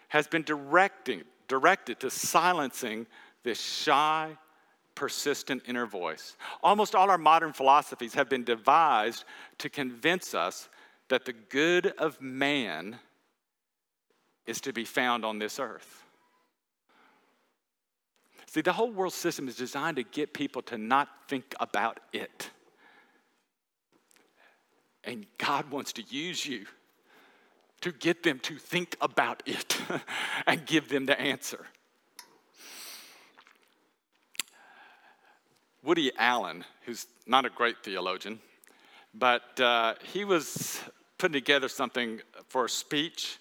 has 0.09 0.27
been 0.27 0.43
directing, 0.43 1.23
directed 1.47 1.99
to 2.01 2.11
silencing 2.11 3.07
this 3.41 3.59
shy, 3.59 4.37
persistent 4.93 5.63
inner 5.67 5.87
voice. 5.87 6.37
Almost 6.61 6.93
all 6.93 7.09
our 7.09 7.17
modern 7.17 7.51
philosophies 7.51 8.13
have 8.13 8.29
been 8.29 8.43
devised 8.43 9.23
to 9.57 9.71
convince 9.71 10.35
us 10.35 10.69
that 11.07 11.25
the 11.25 11.33
good 11.33 11.87
of 11.97 12.21
man 12.21 12.99
is 14.45 14.61
to 14.61 14.71
be 14.71 14.85
found 14.85 15.25
on 15.25 15.39
this 15.39 15.57
earth. 15.59 16.03
See, 18.45 18.61
the 18.61 18.73
whole 18.73 18.91
world 18.91 19.13
system 19.13 19.47
is 19.47 19.55
designed 19.55 19.95
to 19.95 20.03
get 20.03 20.31
people 20.31 20.61
to 20.61 20.77
not 20.77 21.09
think 21.27 21.55
about 21.59 22.01
it. 22.13 22.51
And 25.05 25.25
God 25.38 25.69
wants 25.71 25.93
to 25.93 26.03
use 26.09 26.45
you 26.45 26.65
to 27.81 27.91
get 27.91 28.24
them 28.24 28.39
to 28.39 28.57
think 28.57 28.97
about 29.01 29.43
it 29.45 29.77
and 30.47 30.65
give 30.65 30.89
them 30.89 31.05
the 31.05 31.19
answer. 31.19 31.65
Woody 35.83 36.12
Allen, 36.17 36.65
who's 36.85 37.05
not 37.27 37.45
a 37.45 37.50
great 37.50 37.83
theologian, 37.83 38.39
but 39.13 39.59
uh, 39.59 39.93
he 40.01 40.25
was 40.25 40.81
putting 41.19 41.33
together 41.33 41.69
something 41.69 42.21
for 42.47 42.65
a 42.65 42.69
speech 42.69 43.38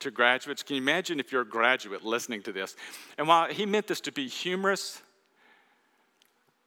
to 0.00 0.10
graduates. 0.10 0.62
Can 0.62 0.76
you 0.76 0.82
imagine 0.82 1.18
if 1.18 1.32
you're 1.32 1.42
a 1.42 1.46
graduate 1.46 2.04
listening 2.04 2.42
to 2.42 2.52
this? 2.52 2.76
And 3.16 3.26
while 3.26 3.48
he 3.48 3.64
meant 3.64 3.86
this 3.86 4.00
to 4.02 4.12
be 4.12 4.28
humorous, 4.28 5.00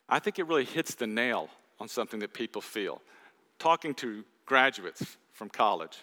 I 0.09 0.17
think 0.17 0.39
it 0.39 0.47
really 0.47 0.65
hits 0.65 0.95
the 0.95 1.05
nail 1.07 1.49
on 1.79 1.87
something 1.87 2.19
that 2.21 2.33
people 2.33 2.61
feel. 2.61 3.01
Talking 3.59 3.93
to 3.95 4.23
graduates 4.49 5.15
from 5.31 5.47
college. 5.47 5.99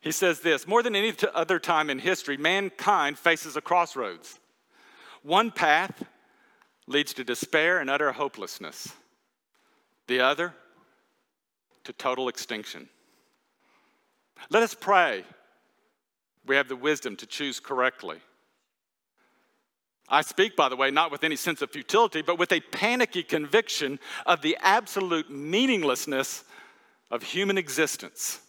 He 0.00 0.12
says 0.12 0.40
this 0.40 0.66
More 0.66 0.82
than 0.82 0.96
any 0.96 1.12
other 1.34 1.58
time 1.58 1.90
in 1.90 1.98
history, 1.98 2.38
mankind 2.38 3.18
faces 3.18 3.56
a 3.56 3.60
crossroads. 3.60 4.38
One 5.22 5.50
path 5.50 6.04
leads 6.86 7.12
to 7.14 7.24
despair 7.24 7.80
and 7.80 7.90
utter 7.90 8.12
hopelessness, 8.12 8.92
the 10.06 10.20
other 10.20 10.54
to 11.84 11.92
total 11.92 12.28
extinction. 12.28 12.88
Let 14.48 14.62
us 14.62 14.74
pray 14.74 15.24
we 16.46 16.54
have 16.54 16.68
the 16.68 16.76
wisdom 16.76 17.16
to 17.16 17.26
choose 17.26 17.58
correctly. 17.58 18.18
I 20.08 20.22
speak, 20.22 20.54
by 20.54 20.68
the 20.68 20.76
way, 20.76 20.92
not 20.92 21.10
with 21.10 21.24
any 21.24 21.34
sense 21.34 21.62
of 21.62 21.72
futility, 21.72 22.22
but 22.22 22.38
with 22.38 22.52
a 22.52 22.60
panicky 22.60 23.24
conviction 23.24 23.98
of 24.24 24.42
the 24.42 24.56
absolute 24.60 25.28
meaninglessness 25.28 26.44
of 27.10 27.22
human 27.22 27.58
existence, 27.58 28.40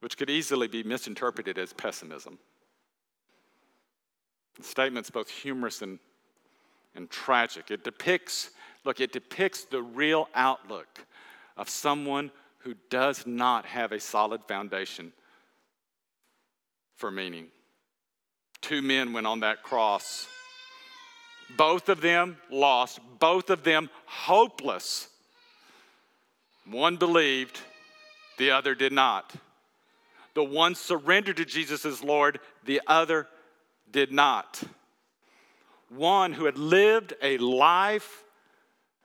which 0.00 0.16
could 0.16 0.30
easily 0.30 0.68
be 0.68 0.82
misinterpreted 0.82 1.58
as 1.58 1.72
pessimism. 1.72 2.38
The 4.56 4.64
statement's 4.64 5.10
both 5.10 5.30
humorous 5.30 5.82
and, 5.82 5.98
and 6.94 7.08
tragic. 7.10 7.70
It 7.70 7.84
depicts, 7.84 8.50
look, 8.84 9.00
it 9.00 9.12
depicts 9.12 9.64
the 9.64 9.82
real 9.82 10.28
outlook 10.34 11.04
of 11.56 11.68
someone 11.68 12.30
who 12.58 12.74
does 12.90 13.26
not 13.26 13.66
have 13.66 13.92
a 13.92 14.00
solid 14.00 14.42
foundation 14.44 15.12
for 16.96 17.10
meaning. 17.10 17.46
Two 18.60 18.82
men 18.82 19.12
went 19.12 19.26
on 19.26 19.40
that 19.40 19.62
cross. 19.62 20.26
Both 21.56 21.88
of 21.88 22.00
them 22.00 22.36
lost, 22.50 23.00
both 23.18 23.50
of 23.50 23.62
them 23.62 23.88
hopeless. 24.04 25.08
One 26.70 26.96
believed, 26.96 27.60
the 28.36 28.50
other 28.50 28.74
did 28.74 28.92
not. 28.92 29.32
The 30.34 30.44
one 30.44 30.74
surrendered 30.74 31.38
to 31.38 31.44
Jesus 31.44 31.84
as 31.84 32.02
Lord, 32.02 32.40
the 32.64 32.80
other 32.86 33.26
did 33.90 34.12
not. 34.12 34.62
One 35.88 36.32
who 36.32 36.44
had 36.44 36.58
lived 36.58 37.14
a 37.22 37.38
life 37.38 38.24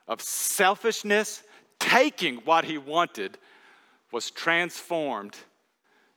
of 0.07 0.21
selfishness, 0.21 1.43
taking 1.79 2.35
what 2.37 2.65
he 2.65 2.77
wanted, 2.77 3.37
was 4.11 4.29
transformed 4.29 5.37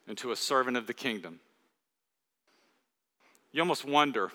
into 0.09 0.33
a 0.33 0.37
servant 0.37 0.76
of 0.76 0.87
the 0.87 0.95
kingdom. 0.95 1.41
You 3.53 3.62
almost 3.62 3.85
wonder 3.85 4.33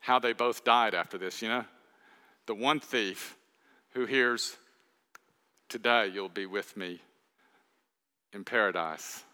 how 0.00 0.18
they 0.18 0.32
both 0.32 0.64
died 0.64 0.94
after 0.94 1.18
this, 1.18 1.40
you 1.40 1.48
know? 1.48 1.64
The 2.46 2.54
one 2.54 2.80
thief 2.80 3.36
who 3.90 4.06
hears, 4.06 4.56
Today 5.72 6.08
you'll 6.12 6.28
be 6.28 6.44
with 6.44 6.76
me 6.76 7.00
in 8.34 8.44
paradise. 8.44 9.24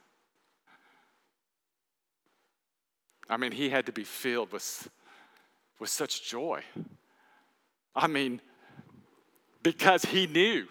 I 3.28 3.36
mean, 3.36 3.50
he 3.50 3.70
had 3.70 3.86
to 3.86 3.92
be 3.92 4.04
filled 4.04 4.52
with, 4.52 4.88
with 5.80 5.90
such 5.90 6.30
joy. 6.30 6.62
I 7.92 8.06
mean, 8.06 8.40
because 9.64 10.04
he 10.04 10.28
knew 10.28 10.68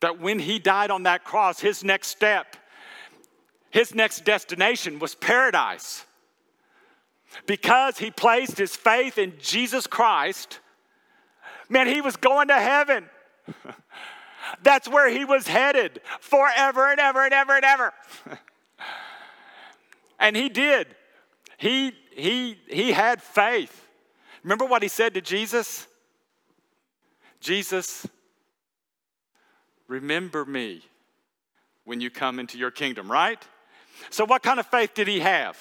that 0.00 0.18
when 0.18 0.38
he 0.38 0.60
died 0.60 0.90
on 0.90 1.02
that 1.02 1.22
cross, 1.22 1.60
his 1.60 1.84
next 1.84 2.08
step 2.08 2.56
his 3.68 3.94
next 3.94 4.24
destination 4.24 4.98
was 4.98 5.14
paradise. 5.14 6.06
Because 7.44 7.98
he 7.98 8.10
placed 8.10 8.56
his 8.56 8.74
faith 8.74 9.18
in 9.18 9.34
Jesus 9.38 9.86
Christ, 9.86 10.60
man, 11.68 11.86
he 11.86 12.00
was 12.00 12.16
going 12.16 12.48
to 12.48 12.58
heaven. 12.58 13.10
That's 14.62 14.88
where 14.88 15.10
he 15.10 15.24
was 15.24 15.46
headed 15.46 16.00
forever 16.20 16.90
and 16.90 17.00
ever 17.00 17.24
and 17.24 17.34
ever 17.34 17.56
and 17.56 17.64
ever. 17.64 17.92
and 20.18 20.36
he 20.36 20.48
did. 20.48 20.88
He, 21.58 21.92
he, 22.14 22.58
he 22.68 22.92
had 22.92 23.22
faith. 23.22 23.86
Remember 24.42 24.64
what 24.64 24.82
he 24.82 24.88
said 24.88 25.14
to 25.14 25.20
Jesus? 25.20 25.86
Jesus, 27.40 28.06
remember 29.88 30.44
me 30.44 30.82
when 31.84 32.00
you 32.00 32.10
come 32.10 32.38
into 32.38 32.58
your 32.58 32.70
kingdom, 32.70 33.10
right? 33.10 33.42
So, 34.10 34.24
what 34.24 34.42
kind 34.42 34.60
of 34.60 34.66
faith 34.66 34.94
did 34.94 35.08
he 35.08 35.20
have? 35.20 35.58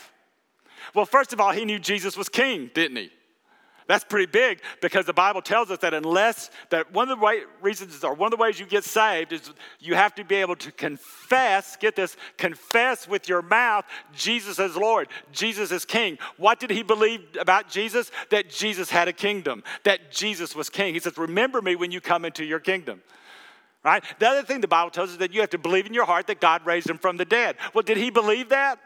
Well, 0.93 1.05
first 1.05 1.33
of 1.33 1.39
all, 1.39 1.51
he 1.51 1.65
knew 1.65 1.79
Jesus 1.79 2.17
was 2.17 2.29
king, 2.29 2.69
didn't 2.73 2.97
he? 2.97 3.11
That's 3.87 4.03
pretty 4.03 4.25
big 4.25 4.61
because 4.81 5.05
the 5.05 5.13
Bible 5.13 5.43
tells 5.43 5.69
us 5.69 5.77
that 5.79 5.93
unless 5.93 6.49
that 6.71 6.91
one 6.91 7.09
of 7.09 7.19
the 7.19 7.23
way, 7.23 7.41
reasons 7.61 8.03
or 8.03 8.15
one 8.15 8.27
of 8.27 8.37
the 8.37 8.41
ways 8.41 8.59
you 8.59 8.65
get 8.65 8.83
saved 8.83 9.31
is 9.31 9.51
you 9.79 9.93
have 9.93 10.15
to 10.15 10.23
be 10.23 10.35
able 10.35 10.55
to 10.55 10.71
confess, 10.71 11.75
get 11.75 11.95
this, 11.95 12.17
confess 12.37 13.07
with 13.07 13.29
your 13.29 13.43
mouth 13.43 13.85
Jesus 14.11 14.57
is 14.57 14.75
Lord, 14.75 15.07
Jesus 15.31 15.71
is 15.71 15.85
King. 15.85 16.17
What 16.37 16.59
did 16.59 16.71
he 16.71 16.81
believe 16.81 17.21
about 17.39 17.69
Jesus? 17.69 18.11
That 18.31 18.49
Jesus 18.49 18.89
had 18.89 19.07
a 19.07 19.13
kingdom, 19.13 19.63
that 19.83 20.11
Jesus 20.11 20.55
was 20.55 20.67
King. 20.69 20.95
He 20.95 20.99
says, 20.99 21.17
Remember 21.17 21.61
me 21.61 21.75
when 21.75 21.91
you 21.91 22.01
come 22.01 22.25
into 22.25 22.43
your 22.43 22.59
kingdom. 22.59 23.03
Right? 23.83 24.03
The 24.17 24.27
other 24.27 24.41
thing 24.41 24.61
the 24.61 24.67
Bible 24.67 24.89
tells 24.89 25.11
us 25.11 25.17
that 25.17 25.31
you 25.31 25.41
have 25.41 25.51
to 25.51 25.59
believe 25.59 25.85
in 25.85 25.93
your 25.93 26.05
heart 26.05 26.25
that 26.25 26.41
God 26.41 26.65
raised 26.65 26.89
him 26.89 26.97
from 26.97 27.17
the 27.17 27.25
dead. 27.25 27.57
Well, 27.75 27.83
did 27.83 27.97
he 27.97 28.09
believe 28.09 28.49
that? 28.49 28.79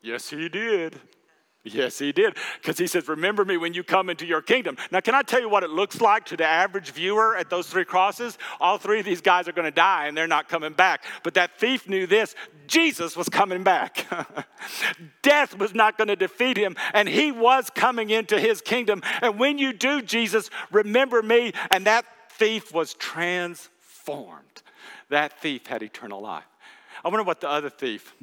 Yes, 0.00 0.30
he 0.30 0.48
did. 0.48 1.00
Yes, 1.64 2.00
he 2.00 2.10
did. 2.10 2.36
Because 2.60 2.76
he 2.76 2.88
says, 2.88 3.06
Remember 3.06 3.44
me 3.44 3.56
when 3.56 3.72
you 3.72 3.84
come 3.84 4.10
into 4.10 4.26
your 4.26 4.42
kingdom. 4.42 4.76
Now, 4.90 5.00
can 5.00 5.14
I 5.14 5.22
tell 5.22 5.40
you 5.40 5.48
what 5.48 5.62
it 5.62 5.70
looks 5.70 6.00
like 6.00 6.24
to 6.26 6.36
the 6.36 6.44
average 6.44 6.90
viewer 6.90 7.36
at 7.36 7.50
those 7.50 7.68
three 7.68 7.84
crosses? 7.84 8.36
All 8.58 8.78
three 8.78 8.98
of 8.98 9.04
these 9.04 9.20
guys 9.20 9.46
are 9.46 9.52
going 9.52 9.66
to 9.66 9.70
die 9.70 10.08
and 10.08 10.16
they're 10.16 10.26
not 10.26 10.48
coming 10.48 10.72
back. 10.72 11.04
But 11.22 11.34
that 11.34 11.58
thief 11.58 11.88
knew 11.88 12.06
this 12.08 12.34
Jesus 12.66 13.16
was 13.16 13.28
coming 13.28 13.62
back. 13.62 14.06
Death 15.22 15.56
was 15.56 15.72
not 15.72 15.96
going 15.96 16.08
to 16.08 16.16
defeat 16.16 16.56
him, 16.56 16.74
and 16.94 17.08
he 17.08 17.30
was 17.30 17.70
coming 17.70 18.10
into 18.10 18.40
his 18.40 18.60
kingdom. 18.60 19.00
And 19.20 19.38
when 19.38 19.58
you 19.58 19.72
do, 19.72 20.02
Jesus, 20.02 20.50
remember 20.72 21.22
me. 21.22 21.52
And 21.70 21.86
that 21.86 22.04
thief 22.30 22.74
was 22.74 22.94
transformed. 22.94 24.62
That 25.10 25.40
thief 25.40 25.66
had 25.68 25.84
eternal 25.84 26.20
life. 26.20 26.44
I 27.04 27.08
wonder 27.08 27.22
what 27.22 27.40
the 27.40 27.48
other 27.48 27.70
thief, 27.70 28.14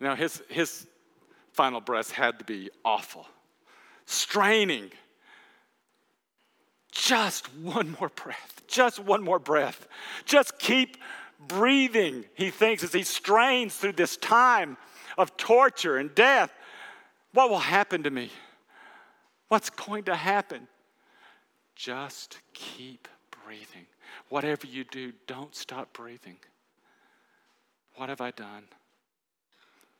now 0.00 0.14
his, 0.14 0.42
his 0.48 0.86
final 1.52 1.80
breaths 1.80 2.10
had 2.10 2.38
to 2.38 2.44
be 2.44 2.70
awful, 2.84 3.26
straining. 4.06 4.90
Just 6.90 7.52
one 7.56 7.96
more 7.98 8.10
breath, 8.10 8.62
just 8.66 8.98
one 8.98 9.22
more 9.22 9.38
breath. 9.38 9.86
Just 10.24 10.58
keep 10.58 10.96
breathing, 11.48 12.24
he 12.34 12.50
thinks, 12.50 12.84
as 12.84 12.92
he 12.92 13.02
strains 13.02 13.76
through 13.76 13.92
this 13.92 14.16
time 14.16 14.76
of 15.18 15.36
torture 15.36 15.96
and 15.96 16.14
death. 16.14 16.52
What 17.32 17.50
will 17.50 17.58
happen 17.58 18.02
to 18.02 18.10
me? 18.10 18.30
What's 19.48 19.70
going 19.70 20.04
to 20.04 20.14
happen? 20.14 20.68
Just 21.74 22.38
keep 22.52 23.08
breathing. 23.44 23.86
Whatever 24.28 24.66
you 24.66 24.84
do, 24.84 25.12
don't 25.26 25.54
stop 25.54 25.92
breathing. 25.92 26.36
What 27.96 28.08
have 28.08 28.20
I 28.20 28.30
done? 28.30 28.64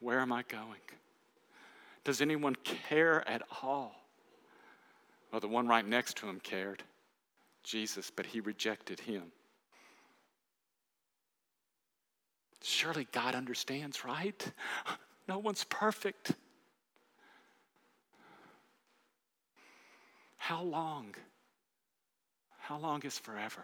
Where 0.01 0.21
am 0.21 0.33
I 0.33 0.43
going? 0.43 0.81
Does 2.05 2.21
anyone 2.21 2.57
care 2.57 3.27
at 3.29 3.43
all? 3.63 3.95
Well, 5.31 5.41
the 5.41 5.49
one 5.49 5.67
right 5.67 5.87
next 5.87 6.17
to 6.19 6.27
him 6.27 6.41
cared 6.41 6.83
Jesus, 7.63 8.11
but 8.11 8.27
he 8.27 8.41
rejected 8.41 9.01
him. 9.01 9.33
Surely 12.63 13.07
God 13.13 13.35
understands, 13.35 14.05
right? 14.05 14.53
No 15.29 15.39
one's 15.39 15.63
perfect. 15.63 16.33
How 20.37 20.63
long? 20.65 21.15
How 22.59 22.77
long 22.77 23.03
is 23.03 23.21
forever? 23.21 23.63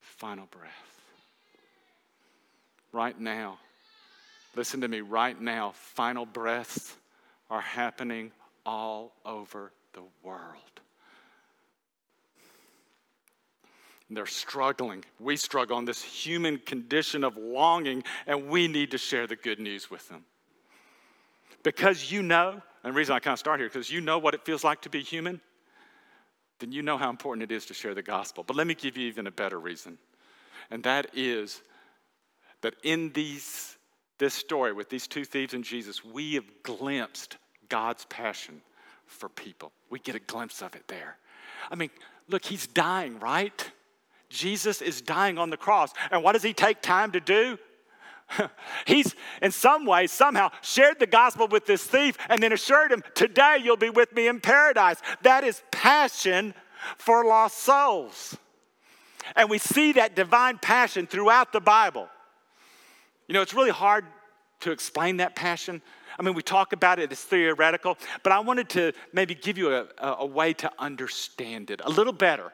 Final 0.00 0.46
breath. 0.50 1.00
Right 2.92 3.18
now. 3.18 3.58
Listen 4.56 4.80
to 4.80 4.88
me 4.88 5.00
right 5.00 5.40
now. 5.40 5.72
Final 5.74 6.26
breaths 6.26 6.96
are 7.48 7.60
happening 7.60 8.32
all 8.66 9.12
over 9.24 9.72
the 9.92 10.02
world. 10.22 10.80
They're 14.12 14.26
struggling. 14.26 15.04
We 15.20 15.36
struggle 15.36 15.76
on 15.76 15.84
this 15.84 16.02
human 16.02 16.58
condition 16.58 17.22
of 17.22 17.36
longing, 17.36 18.02
and 18.26 18.48
we 18.48 18.66
need 18.66 18.90
to 18.90 18.98
share 18.98 19.28
the 19.28 19.36
good 19.36 19.60
news 19.60 19.88
with 19.88 20.08
them. 20.08 20.24
Because 21.62 22.10
you 22.10 22.22
know, 22.22 22.60
and 22.82 22.92
the 22.92 22.96
reason 22.96 23.14
I 23.14 23.20
kind 23.20 23.34
of 23.34 23.38
start 23.38 23.60
here, 23.60 23.68
because 23.68 23.90
you 23.90 24.00
know 24.00 24.18
what 24.18 24.34
it 24.34 24.44
feels 24.44 24.64
like 24.64 24.82
to 24.82 24.90
be 24.90 25.02
human, 25.02 25.40
then 26.58 26.72
you 26.72 26.82
know 26.82 26.98
how 26.98 27.08
important 27.08 27.50
it 27.50 27.54
is 27.54 27.66
to 27.66 27.74
share 27.74 27.94
the 27.94 28.02
gospel. 28.02 28.42
But 28.42 28.56
let 28.56 28.66
me 28.66 28.74
give 28.74 28.96
you 28.96 29.06
even 29.06 29.28
a 29.28 29.30
better 29.30 29.60
reason, 29.60 29.96
and 30.72 30.82
that 30.82 31.06
is 31.14 31.62
that 32.62 32.74
in 32.82 33.12
these 33.12 33.76
this 34.20 34.34
story 34.34 34.72
with 34.72 34.88
these 34.88 35.08
two 35.08 35.24
thieves 35.24 35.54
and 35.54 35.64
Jesus, 35.64 36.04
we 36.04 36.34
have 36.34 36.44
glimpsed 36.62 37.38
God's 37.68 38.04
passion 38.04 38.60
for 39.06 39.28
people. 39.28 39.72
We 39.88 39.98
get 39.98 40.14
a 40.14 40.20
glimpse 40.20 40.62
of 40.62 40.76
it 40.76 40.86
there. 40.86 41.16
I 41.70 41.74
mean, 41.74 41.90
look, 42.28 42.44
he's 42.44 42.66
dying, 42.68 43.18
right? 43.18 43.72
Jesus 44.28 44.82
is 44.82 45.00
dying 45.00 45.38
on 45.38 45.50
the 45.50 45.56
cross. 45.56 45.92
And 46.12 46.22
what 46.22 46.32
does 46.32 46.42
he 46.42 46.52
take 46.52 46.82
time 46.82 47.10
to 47.12 47.20
do? 47.20 47.58
He's, 48.86 49.16
in 49.42 49.50
some 49.50 49.84
way, 49.86 50.06
somehow 50.06 50.50
shared 50.62 51.00
the 51.00 51.06
gospel 51.08 51.48
with 51.48 51.66
this 51.66 51.82
thief 51.82 52.16
and 52.28 52.40
then 52.40 52.52
assured 52.52 52.92
him, 52.92 53.02
Today 53.16 53.58
you'll 53.60 53.76
be 53.76 53.90
with 53.90 54.14
me 54.14 54.28
in 54.28 54.40
paradise. 54.40 55.02
That 55.22 55.42
is 55.42 55.60
passion 55.72 56.54
for 56.96 57.24
lost 57.24 57.58
souls. 57.58 58.36
And 59.34 59.50
we 59.50 59.58
see 59.58 59.90
that 59.94 60.14
divine 60.14 60.58
passion 60.58 61.08
throughout 61.08 61.52
the 61.52 61.60
Bible. 61.60 62.08
You 63.30 63.34
know, 63.34 63.42
it's 63.42 63.54
really 63.54 63.70
hard 63.70 64.06
to 64.58 64.72
explain 64.72 65.18
that 65.18 65.36
passion. 65.36 65.82
I 66.18 66.22
mean, 66.24 66.34
we 66.34 66.42
talk 66.42 66.72
about 66.72 66.98
it 66.98 67.12
as 67.12 67.20
theoretical, 67.20 67.96
but 68.24 68.32
I 68.32 68.40
wanted 68.40 68.68
to 68.70 68.92
maybe 69.12 69.36
give 69.36 69.56
you 69.56 69.72
a, 69.72 69.86
a, 69.98 70.26
way 70.26 70.52
to 70.54 70.70
understand 70.80 71.70
it 71.70 71.80
a 71.84 71.88
little 71.88 72.12
better. 72.12 72.52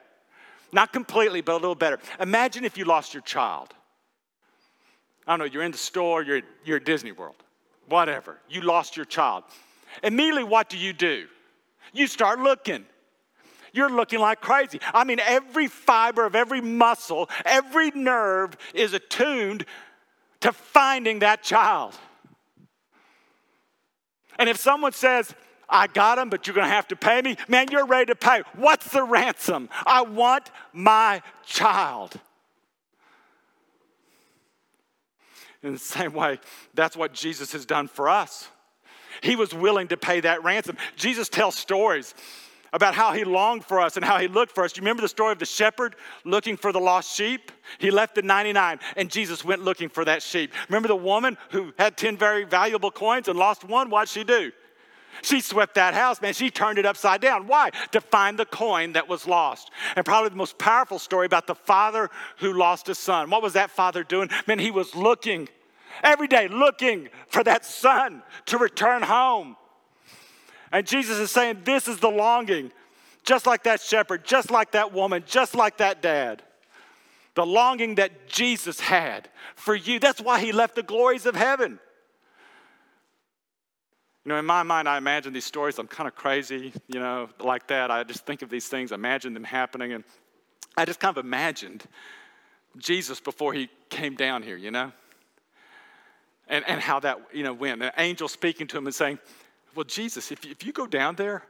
Not 0.71 0.93
completely, 0.93 1.41
but 1.41 1.53
a 1.53 1.55
little 1.55 1.73
better. 1.73 1.97
Imagine 2.19 2.63
if 2.63 2.77
you 2.77 2.85
lost 2.85 3.15
your 3.15 3.23
child. 3.23 3.73
I 5.25 5.31
don't 5.31 5.39
know, 5.39 5.45
you're 5.45 5.63
in 5.63 5.71
the 5.71 5.79
store, 5.79 6.21
you're, 6.21 6.41
you're 6.63 6.77
at 6.77 6.85
Disney 6.85 7.11
World, 7.11 7.37
whatever. 7.89 8.37
You 8.47 8.61
lost 8.61 8.95
your 8.95 9.05
child. 9.05 9.45
Immediately, 10.03 10.43
what 10.43 10.69
do 10.69 10.77
you 10.77 10.93
do? 10.93 11.25
You 11.91 12.05
start 12.05 12.37
looking. 12.37 12.85
You're 13.73 13.89
looking 13.89 14.19
like 14.19 14.41
crazy. 14.41 14.79
I 14.93 15.05
mean, 15.05 15.19
every 15.19 15.67
fiber 15.67 16.23
of 16.25 16.35
every 16.35 16.61
muscle, 16.61 17.31
every 17.45 17.89
nerve 17.91 18.55
is 18.75 18.93
attuned 18.93 19.65
to 20.41 20.51
finding 20.51 21.19
that 21.19 21.43
child. 21.43 21.95
And 24.39 24.49
if 24.49 24.57
someone 24.57 24.91
says, 24.91 25.33
I 25.69 25.87
got 25.87 26.17
him, 26.17 26.29
but 26.29 26.47
you're 26.47 26.55
gonna 26.55 26.67
have 26.69 26.87
to 26.89 26.95
pay 26.95 27.21
me, 27.21 27.37
man, 27.47 27.67
you're 27.71 27.85
ready 27.85 28.05
to 28.07 28.15
pay. 28.15 28.43
What's 28.55 28.89
the 28.91 29.03
ransom? 29.03 29.69
I 29.85 30.01
want 30.03 30.49
my 30.73 31.21
child. 31.45 32.19
In 35.63 35.73
the 35.73 35.79
same 35.79 36.13
way, 36.13 36.39
that's 36.73 36.95
what 36.95 37.13
Jesus 37.13 37.51
has 37.51 37.65
done 37.65 37.87
for 37.87 38.07
us. 38.07 38.47
He 39.21 39.35
was 39.35 39.53
willing 39.53 39.87
to 39.89 39.97
pay 39.97 40.19
that 40.21 40.43
ransom. 40.43 40.77
Jesus 40.95 41.27
tells 41.27 41.55
stories 41.55 42.13
about 42.73 42.95
how 42.95 43.13
he 43.13 43.23
longed 43.23 43.63
for 43.63 43.79
us 43.79 43.95
and 43.95 44.05
how 44.05 44.17
he 44.17 44.27
looked 44.27 44.53
for 44.53 44.63
us. 44.63 44.75
You 44.75 44.81
remember 44.81 45.01
the 45.01 45.07
story 45.07 45.31
of 45.31 45.39
the 45.39 45.45
shepherd 45.45 45.95
looking 46.23 46.57
for 46.57 46.71
the 46.71 46.79
lost 46.79 47.15
sheep? 47.15 47.51
He 47.79 47.91
left 47.91 48.15
the 48.15 48.21
99 48.21 48.79
and 48.95 49.09
Jesus 49.09 49.43
went 49.43 49.63
looking 49.63 49.89
for 49.89 50.05
that 50.05 50.21
sheep. 50.21 50.53
Remember 50.69 50.87
the 50.87 50.95
woman 50.95 51.37
who 51.51 51.73
had 51.77 51.97
10 51.97 52.17
very 52.17 52.43
valuable 52.43 52.91
coins 52.91 53.27
and 53.27 53.37
lost 53.37 53.63
one? 53.63 53.89
What'd 53.89 54.09
she 54.09 54.23
do? 54.23 54.51
She 55.21 55.41
swept 55.41 55.75
that 55.75 55.93
house, 55.93 56.21
man. 56.21 56.33
She 56.33 56.49
turned 56.49 56.77
it 56.77 56.85
upside 56.85 57.21
down. 57.21 57.47
Why? 57.47 57.71
To 57.91 58.01
find 58.01 58.37
the 58.37 58.45
coin 58.45 58.93
that 58.93 59.07
was 59.07 59.27
lost. 59.27 59.71
And 59.95 60.05
probably 60.05 60.29
the 60.29 60.35
most 60.35 60.57
powerful 60.57 60.99
story 60.99 61.25
about 61.25 61.47
the 61.47 61.55
father 61.55 62.09
who 62.37 62.53
lost 62.53 62.87
his 62.87 62.99
son. 62.99 63.29
What 63.29 63.41
was 63.41 63.53
that 63.53 63.71
father 63.71 64.03
doing? 64.03 64.29
Man, 64.47 64.59
he 64.59 64.71
was 64.71 64.95
looking 64.95 65.49
every 66.03 66.27
day, 66.27 66.47
looking 66.47 67.09
for 67.29 67.43
that 67.43 67.65
son 67.65 68.21
to 68.47 68.57
return 68.57 69.01
home. 69.01 69.55
And 70.71 70.85
Jesus 70.85 71.17
is 71.19 71.31
saying, 71.31 71.61
This 71.63 71.87
is 71.87 71.99
the 71.99 72.09
longing, 72.09 72.71
just 73.23 73.45
like 73.45 73.63
that 73.63 73.81
shepherd, 73.81 74.25
just 74.25 74.51
like 74.51 74.71
that 74.71 74.93
woman, 74.93 75.23
just 75.25 75.55
like 75.55 75.77
that 75.77 76.01
dad. 76.01 76.43
the 77.37 77.45
longing 77.45 77.95
that 77.95 78.27
Jesus 78.27 78.79
had 78.79 79.29
for 79.55 79.75
you. 79.75 79.99
That's 79.99 80.19
why 80.19 80.39
he 80.39 80.51
left 80.51 80.73
the 80.73 80.81
glories 80.81 81.27
of 81.27 81.35
heaven. 81.35 81.79
You 84.25 84.29
know, 84.29 84.39
in 84.39 84.45
my 84.45 84.63
mind, 84.63 84.89
I 84.89 84.97
imagine 84.97 85.33
these 85.33 85.45
stories. 85.45 85.77
I'm 85.77 85.87
kind 85.87 86.07
of 86.07 86.15
crazy, 86.15 86.73
you 86.87 86.99
know, 86.99 87.29
like 87.39 87.67
that. 87.67 87.91
I 87.91 88.03
just 88.03 88.25
think 88.25 88.41
of 88.41 88.49
these 88.49 88.67
things, 88.67 88.91
imagine 88.91 89.35
them 89.35 89.43
happening, 89.43 89.93
and 89.93 90.03
I 90.75 90.85
just 90.85 90.99
kind 90.99 91.15
of 91.15 91.23
imagined 91.23 91.85
Jesus 92.75 93.19
before 93.19 93.53
he 93.53 93.69
came 93.89 94.15
down 94.15 94.41
here, 94.41 94.57
you 94.57 94.71
know? 94.71 94.91
And, 96.47 96.65
and 96.67 96.81
how 96.81 96.99
that, 97.01 97.19
you 97.31 97.43
know, 97.43 97.53
went. 97.53 97.83
An 97.83 97.91
angel 97.99 98.27
speaking 98.27 98.65
to 98.67 98.77
him 98.79 98.87
and 98.87 98.95
saying, 98.95 99.19
Well, 99.77 99.83
Jesus, 99.83 100.31
if 100.31 100.43
you, 100.43 100.49
if 100.49 100.65
you 100.65 100.73
go 100.73 100.87
down 100.87 101.17
there, 101.17 101.43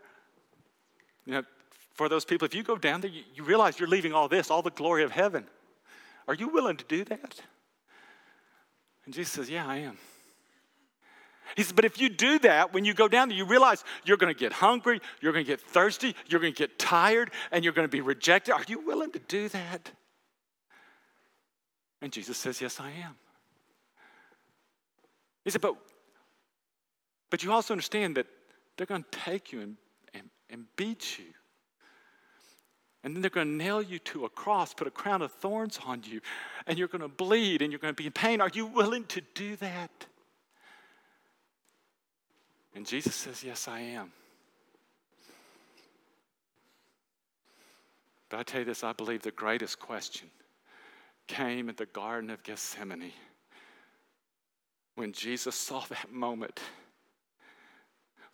you 1.26 1.32
know, 1.32 1.44
for 1.94 2.10
those 2.10 2.26
people, 2.26 2.46
if 2.46 2.54
you 2.54 2.62
go 2.62 2.78
down 2.78 3.00
there, 3.00 3.10
you, 3.10 3.24
you 3.34 3.42
realize 3.42 3.80
you're 3.80 3.88
leaving 3.88 4.12
all 4.12 4.28
this, 4.28 4.52
all 4.52 4.62
the 4.62 4.70
glory 4.70 5.04
of 5.04 5.12
heaven. 5.12 5.46
Are 6.28 6.34
you 6.34 6.50
willing 6.50 6.76
to 6.76 6.84
do 6.90 7.06
that? 7.06 7.40
And 9.06 9.14
Jesus 9.14 9.32
says, 9.32 9.50
Yeah, 9.50 9.66
I 9.66 9.78
am. 9.78 9.98
He 11.56 11.64
says, 11.64 11.72
but 11.72 11.86
if 11.86 12.02
you 12.02 12.10
do 12.10 12.38
that, 12.40 12.74
when 12.74 12.84
you 12.84 12.94
go 12.94 13.08
down 13.08 13.30
there, 13.30 13.38
you 13.38 13.46
realize 13.46 13.86
you're 14.04 14.18
going 14.18 14.34
to 14.34 14.38
get 14.38 14.52
hungry, 14.52 15.00
you're 15.22 15.32
going 15.32 15.46
to 15.46 15.50
get 15.50 15.62
thirsty, 15.62 16.14
you're 16.28 16.42
going 16.42 16.54
to 16.54 16.58
get 16.58 16.78
tired, 16.78 17.32
and 17.54 17.64
you're 17.64 17.72
going 17.72 17.88
to 17.88 17.92
be 17.92 18.02
rejected. 18.02 18.52
Are 18.52 18.66
you 18.68 18.86
willing 18.86 19.14
to 19.14 19.20
do 19.20 19.48
that? 19.48 19.90
And 22.02 22.12
Jesus 22.12 22.36
says, 22.36 22.60
Yes, 22.60 22.82
I 22.82 22.90
am. 22.90 23.16
He 25.46 25.50
said, 25.50 25.62
But, 25.62 25.78
but 27.30 27.44
you 27.44 27.52
also 27.52 27.74
understand 27.74 28.16
that 28.18 28.28
they're 28.76 28.88
going 28.88 29.04
to 29.12 29.20
take 29.20 29.52
you 29.52 29.62
and, 29.62 29.78
and, 30.14 30.30
and 30.50 30.66
beat 30.76 31.20
you. 31.20 31.26
And 33.04 33.16
then 33.16 33.22
they're 33.22 33.30
going 33.30 33.48
to 33.48 33.54
nail 33.54 33.82
you 33.82 34.00
to 34.00 34.26
a 34.26 34.30
cross, 34.30 34.74
put 34.74 34.88
a 34.88 34.92
crown 34.92 35.22
of 35.22 35.32
thorns 35.32 35.80
on 35.86 36.04
you, 36.04 36.20
and 36.66 36.78
you're 36.78 36.88
going 36.88 37.02
to 37.02 37.08
bleed 37.08 37.62
and 37.62 37.72
you're 37.72 37.80
going 37.80 37.94
to 37.94 37.98
be 37.98 38.08
in 38.08 38.12
pain. 38.12 38.42
Are 38.42 38.52
you 38.54 38.66
willing 38.66 39.06
to 39.06 39.22
do 39.34 39.56
that? 39.58 40.06
And 42.76 42.86
Jesus 42.86 43.16
says, 43.16 43.44
Yes, 43.44 43.68
I 43.68 43.80
am. 43.80 44.12
But 48.30 48.40
I 48.40 48.44
tell 48.44 48.60
you 48.60 48.66
this, 48.66 48.84
I 48.84 48.94
believe 48.94 49.22
the 49.22 49.32
greatest 49.32 49.80
question 49.80 50.30
came 51.28 51.70
at 51.70 51.78
the 51.78 51.86
Garden 51.86 52.30
of 52.30 52.44
Gethsemane 52.44 53.14
when 54.96 55.14
Jesus 55.14 55.56
saw 55.56 55.82
that 55.90 56.12
moment. 56.12 56.60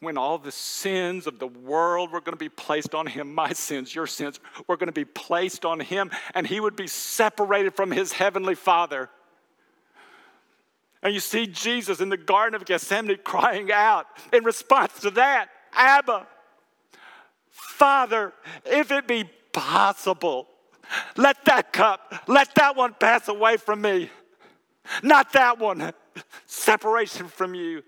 When 0.03 0.17
all 0.17 0.37
the 0.37 0.51
sins 0.51 1.27
of 1.27 1.39
the 1.39 1.47
world 1.47 2.11
were 2.11 2.19
going 2.19 2.33
to 2.33 2.37
be 2.37 2.49
placed 2.49 2.93
on 2.93 3.07
him, 3.07 3.33
my 3.33 3.53
sins, 3.53 3.95
your 3.95 4.05
sins, 4.05 4.39
were 4.67 4.75
going 4.75 4.87
to 4.87 4.91
be 4.93 5.05
placed 5.05 5.63
on 5.63 5.79
him, 5.79 6.11
and 6.35 6.45
he 6.45 6.59
would 6.59 6.75
be 6.75 6.87
separated 6.87 7.73
from 7.73 7.89
his 7.89 8.11
heavenly 8.11 8.55
Father. 8.55 9.09
And 11.01 11.13
you 11.13 11.19
see 11.19 11.47
Jesus 11.47 12.01
in 12.01 12.09
the 12.09 12.17
Garden 12.17 12.55
of 12.55 12.65
Gethsemane 12.65 13.17
crying 13.23 13.71
out 13.71 14.07
in 14.31 14.43
response 14.43 14.99
to 15.01 15.11
that 15.11 15.49
Abba, 15.73 16.27
Father, 17.49 18.33
if 18.65 18.91
it 18.91 19.07
be 19.07 19.25
possible, 19.51 20.47
let 21.17 21.43
that 21.45 21.73
cup, 21.73 22.13
let 22.27 22.53
that 22.55 22.75
one 22.75 22.93
pass 22.93 23.27
away 23.27 23.57
from 23.57 23.81
me. 23.81 24.09
Not 25.01 25.33
that 25.33 25.59
one, 25.59 25.93
separation 26.45 27.27
from 27.27 27.55
you. 27.55 27.83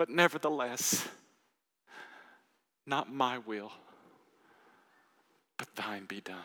But 0.00 0.08
nevertheless, 0.08 1.06
not 2.86 3.12
my 3.12 3.36
will, 3.36 3.70
but 5.58 5.68
thine 5.76 6.06
be 6.06 6.22
done. 6.22 6.38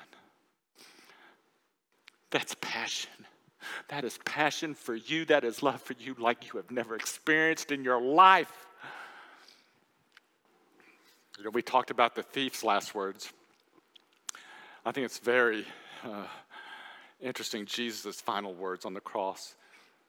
That's 2.32 2.54
passion. 2.60 3.13
That 3.88 4.04
is 4.04 4.20
passion 4.26 4.76
for 4.76 4.94
you. 4.94 5.24
That 5.24 5.46
is 5.46 5.63
love 5.63 5.82
for 5.82 5.94
you 5.98 6.18
like 6.20 6.52
you 6.52 6.58
have 6.58 6.70
never 6.70 6.98
experienced 6.98 7.72
in 7.72 7.86
your 7.86 8.02
life. 8.02 8.68
You 11.38 11.46
know, 11.46 11.52
we 11.52 11.62
talked 11.62 11.91
about 11.91 12.13
the 12.13 12.24
thief's 12.24 12.62
last 12.62 12.94
words. 12.94 13.32
I 14.86 14.91
think 14.91 15.06
it's 15.06 15.20
very 15.20 15.65
uh, 16.04 16.28
interesting, 17.22 17.65
Jesus' 17.65 18.20
final 18.20 18.54
words 18.54 18.84
on 18.84 18.94
the 18.94 19.00
cross. 19.00 19.56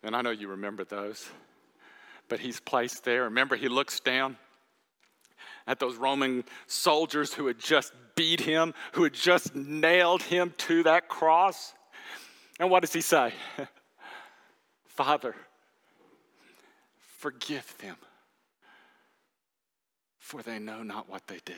And 0.03 0.17
I 0.17 0.23
know 0.23 0.31
you 0.31 0.49
remember 0.49 0.83
those. 0.83 1.29
But 2.29 2.41
he's 2.41 2.61
placed 2.61 3.05
there. 3.05 3.25
Remember, 3.25 3.57
he 3.57 3.69
looks 3.69 4.01
down 4.01 4.37
at 5.67 5.81
those 5.81 5.97
Roman 5.97 6.45
soldiers 6.67 7.35
who 7.35 7.47
had 7.47 7.59
just 7.59 7.93
beat 8.15 8.41
him, 8.41 8.75
who 8.93 9.05
had 9.05 9.15
just 9.15 9.55
nailed 9.55 10.23
him 10.23 10.55
to 10.59 10.83
that 10.85 11.09
cross. 11.09 11.75
And 12.59 12.71
what 12.71 12.81
does 12.81 12.93
he 12.93 13.01
say? 13.01 13.33
Father, 14.85 15.35
forgive 17.19 17.75
them, 17.79 17.97
for 20.19 20.43
they 20.43 20.59
know 20.59 20.83
not 20.83 21.09
what 21.09 21.27
they 21.27 21.41
do. 21.45 21.55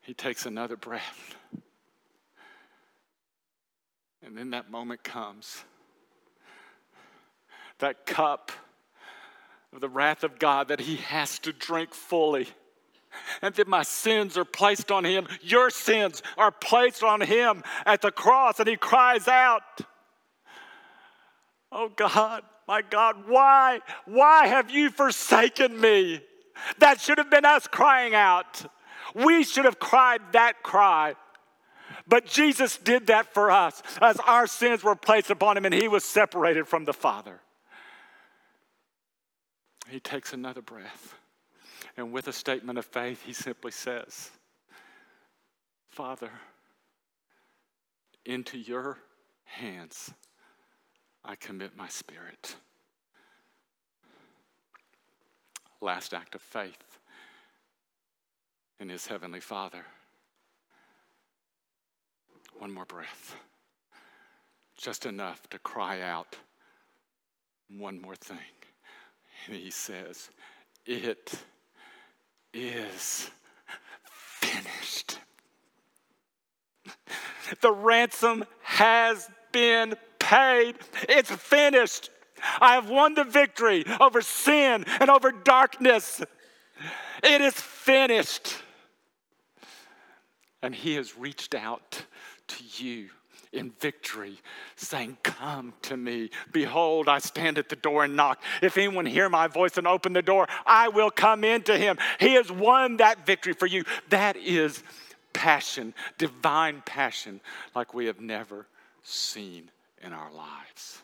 He 0.00 0.14
takes 0.14 0.46
another 0.46 0.76
breath. 0.76 1.36
And 4.24 4.36
then 4.36 4.50
that 4.50 4.70
moment 4.70 5.04
comes. 5.04 5.64
That 7.82 8.06
cup 8.06 8.52
of 9.72 9.80
the 9.80 9.88
wrath 9.88 10.22
of 10.22 10.38
God 10.38 10.68
that 10.68 10.78
he 10.78 10.98
has 10.98 11.40
to 11.40 11.52
drink 11.52 11.94
fully. 11.94 12.46
And 13.42 13.52
that 13.56 13.66
my 13.66 13.82
sins 13.82 14.38
are 14.38 14.44
placed 14.44 14.92
on 14.92 15.04
him. 15.04 15.26
Your 15.40 15.68
sins 15.68 16.22
are 16.38 16.52
placed 16.52 17.02
on 17.02 17.20
him 17.20 17.64
at 17.84 18.00
the 18.00 18.12
cross. 18.12 18.60
And 18.60 18.68
he 18.68 18.76
cries 18.76 19.26
out, 19.26 19.62
Oh 21.72 21.88
God, 21.88 22.44
my 22.68 22.82
God, 22.82 23.24
why? 23.26 23.80
Why 24.04 24.46
have 24.46 24.70
you 24.70 24.88
forsaken 24.88 25.80
me? 25.80 26.20
That 26.78 27.00
should 27.00 27.18
have 27.18 27.30
been 27.30 27.44
us 27.44 27.66
crying 27.66 28.14
out. 28.14 28.64
We 29.12 29.42
should 29.42 29.64
have 29.64 29.80
cried 29.80 30.20
that 30.34 30.62
cry. 30.62 31.16
But 32.06 32.26
Jesus 32.26 32.76
did 32.76 33.08
that 33.08 33.34
for 33.34 33.50
us 33.50 33.82
as 34.00 34.18
our 34.20 34.46
sins 34.46 34.84
were 34.84 34.94
placed 34.94 35.30
upon 35.30 35.56
him 35.56 35.64
and 35.64 35.74
he 35.74 35.88
was 35.88 36.04
separated 36.04 36.68
from 36.68 36.84
the 36.84 36.92
Father. 36.92 37.40
He 39.92 40.00
takes 40.00 40.32
another 40.32 40.62
breath. 40.62 41.14
And 41.98 42.14
with 42.14 42.26
a 42.26 42.32
statement 42.32 42.78
of 42.78 42.86
faith, 42.86 43.22
he 43.26 43.34
simply 43.34 43.72
says, 43.72 44.30
Father, 45.90 46.30
into 48.24 48.56
your 48.56 48.96
hands 49.44 50.14
I 51.22 51.34
commit 51.34 51.76
my 51.76 51.88
spirit. 51.88 52.56
Last 55.82 56.14
act 56.14 56.34
of 56.34 56.40
faith 56.40 56.98
in 58.80 58.88
his 58.88 59.06
heavenly 59.06 59.40
Father. 59.40 59.84
One 62.58 62.72
more 62.72 62.86
breath. 62.86 63.36
Just 64.74 65.04
enough 65.04 65.50
to 65.50 65.58
cry 65.58 66.00
out 66.00 66.38
one 67.68 68.00
more 68.00 68.16
thing. 68.16 68.38
And 69.46 69.56
he 69.56 69.70
says, 69.70 70.30
It 70.86 71.32
is 72.52 73.30
finished. 74.40 75.18
The 77.60 77.72
ransom 77.72 78.44
has 78.62 79.28
been 79.52 79.94
paid. 80.18 80.76
It's 81.08 81.30
finished. 81.30 82.10
I 82.60 82.74
have 82.74 82.88
won 82.88 83.14
the 83.14 83.24
victory 83.24 83.84
over 84.00 84.20
sin 84.20 84.84
and 85.00 85.10
over 85.10 85.30
darkness. 85.30 86.22
It 87.22 87.40
is 87.40 87.54
finished. 87.54 88.56
And 90.62 90.74
He 90.74 90.94
has 90.94 91.16
reached 91.16 91.54
out 91.54 92.04
to 92.48 92.64
you 92.84 93.10
in 93.52 93.70
victory, 93.80 94.38
saying, 94.76 95.18
Come 95.22 95.74
to 95.82 95.96
me. 95.96 96.30
Behold, 96.52 97.08
I 97.08 97.18
stand 97.18 97.58
at 97.58 97.68
the 97.68 97.76
door 97.76 98.04
and 98.04 98.16
knock. 98.16 98.42
If 98.62 98.78
anyone 98.78 99.06
hear 99.06 99.28
my 99.28 99.46
voice 99.46 99.76
and 99.76 99.86
open 99.86 100.12
the 100.12 100.22
door, 100.22 100.48
I 100.66 100.88
will 100.88 101.10
come 101.10 101.44
into 101.44 101.76
him. 101.76 101.98
He 102.18 102.34
has 102.34 102.50
won 102.50 102.96
that 102.98 103.26
victory 103.26 103.52
for 103.52 103.66
you. 103.66 103.84
That 104.08 104.36
is 104.36 104.82
passion, 105.32 105.94
divine 106.18 106.82
passion, 106.84 107.40
like 107.74 107.94
we 107.94 108.06
have 108.06 108.20
never 108.20 108.66
seen 109.02 109.70
in 110.02 110.12
our 110.12 110.32
lives. 110.32 111.02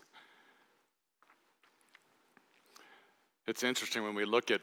It's 3.47 3.63
interesting 3.63 4.05
when 4.05 4.15
we 4.15 4.25
look 4.25 4.51
at 4.51 4.61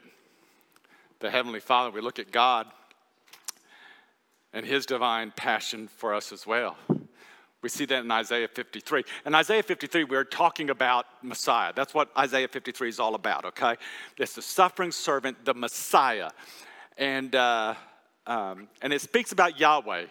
the 1.19 1.30
Heavenly 1.32 1.60
Father, 1.60 1.89
we 1.91 2.02
look 2.02 2.19
at 2.19 2.32
God 2.32 2.67
and 4.54 4.65
his 4.65 4.86
divine 4.86 5.34
passion 5.36 5.88
for 5.88 6.13
us 6.13 6.32
as 6.32 6.45
well. 6.45 6.78
We 7.65 7.69
see 7.69 7.86
that 7.86 8.04
in 8.04 8.12
Isaiah 8.12 8.47
53. 8.47 9.04
In 9.25 9.34
Isaiah 9.34 9.63
53, 9.63 10.04
we're 10.04 10.23
talking 10.23 10.69
about 10.69 11.08
Messiah. 11.23 11.73
That's 11.75 11.95
what 11.95 12.12
Isaiah 12.15 12.47
53 12.47 12.89
is 12.89 12.99
all 12.99 13.15
about, 13.15 13.43
okay? 13.43 13.75
It's 14.19 14.36
the 14.36 14.43
suffering 14.43 14.91
servant, 14.91 15.43
the 15.45 15.56
Messiah. 15.56 16.30
And 16.95 17.36
uh, 17.36 17.73
um, 18.28 18.67
and 18.84 18.93
it 18.93 19.01
speaks 19.01 19.32
about 19.32 19.60
Yahweh. 19.60 20.06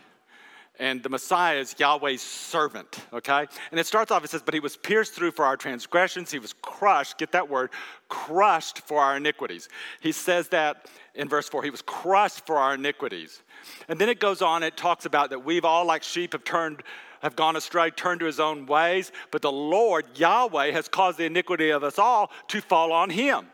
And 0.81 1.05
the 1.05 1.09
Messiah 1.09 1.59
is 1.59 1.77
Yahweh's 1.79 2.23
servant, 2.23 2.99
okay? 3.13 3.47
And 3.71 3.79
it 3.79 3.87
starts 3.87 4.11
off, 4.11 4.25
it 4.25 4.31
says, 4.31 4.43
But 4.45 4.55
he 4.55 4.59
was 4.59 4.77
pierced 4.77 5.13
through 5.13 5.31
for 5.31 5.45
our 5.45 5.57
transgressions. 5.57 6.33
He 6.33 6.41
was 6.41 6.55
crushed, 6.55 7.19
get 7.19 7.31
that 7.31 7.49
word, 7.49 7.71
crushed 8.09 8.81
for 8.81 8.99
our 8.99 9.17
iniquities. 9.17 9.69
He 10.01 10.11
says 10.11 10.49
that 10.49 10.89
in 11.15 11.29
verse 11.29 11.49
4. 11.49 11.63
He 11.63 11.71
was 11.71 11.83
crushed 11.83 12.47
for 12.47 12.57
our 12.57 12.75
iniquities. 12.75 13.45
And 13.87 14.01
then 14.01 14.09
it 14.09 14.19
goes 14.19 14.43
on, 14.43 14.65
it 14.65 14.77
talks 14.77 15.07
about 15.07 15.31
that 15.31 15.45
we've 15.45 15.65
all, 15.65 15.87
like 15.87 16.03
sheep, 16.03 16.33
have 16.33 16.43
turned 16.43 16.83
have 17.25 17.37
gone 17.37 17.57
astray, 17.57 17.91
turned 17.91 18.21
to 18.21 18.27
his 18.27 18.39
own 18.39 18.67
ways, 18.67 19.11
but 19.31 19.41
the 19.41 19.51
Lord, 19.51 20.05
Yahweh, 20.15 20.73
has 20.73 20.89
caused 20.89 21.17
the 21.17 21.25
iniquity 21.25 21.71
of 21.71 21.83
us 21.83 21.99
all 21.99 22.31
to 22.49 22.61
fall 22.61 22.93
on 22.93 23.09
him, 23.09 23.47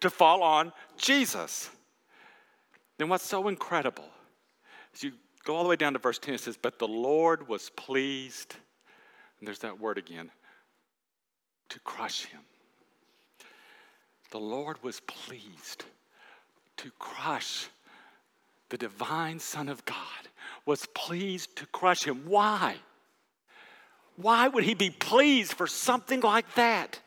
to 0.00 0.08
fall 0.08 0.42
on 0.42 0.72
Jesus. 0.96 1.68
Then 2.96 3.10
what's 3.10 3.26
so 3.26 3.48
incredible 3.48 4.08
is 4.94 5.02
you 5.02 5.12
go 5.44 5.54
all 5.54 5.64
the 5.64 5.68
way 5.68 5.76
down 5.76 5.92
to 5.92 5.98
verse 5.98 6.18
10, 6.18 6.32
it 6.32 6.40
says, 6.40 6.56
But 6.56 6.78
the 6.78 6.88
Lord 6.88 7.46
was 7.46 7.68
pleased, 7.76 8.56
and 9.38 9.46
there's 9.46 9.58
that 9.58 9.78
word 9.78 9.98
again, 9.98 10.30
to 11.68 11.80
crush 11.80 12.24
him. 12.24 12.40
The 14.30 14.40
Lord 14.40 14.82
was 14.82 15.00
pleased 15.00 15.84
to 16.78 16.90
crush 16.98 17.68
the 18.70 18.78
divine 18.78 19.38
Son 19.38 19.68
of 19.68 19.84
God, 19.84 19.98
was 20.64 20.86
pleased 20.94 21.54
to 21.56 21.66
crush 21.66 22.04
him. 22.04 22.22
Why? 22.24 22.76
Why 24.16 24.48
would 24.48 24.64
he 24.64 24.74
be 24.74 24.90
pleased 24.90 25.54
for 25.54 25.66
something 25.66 26.20
like 26.20 26.54
that? 26.54 27.00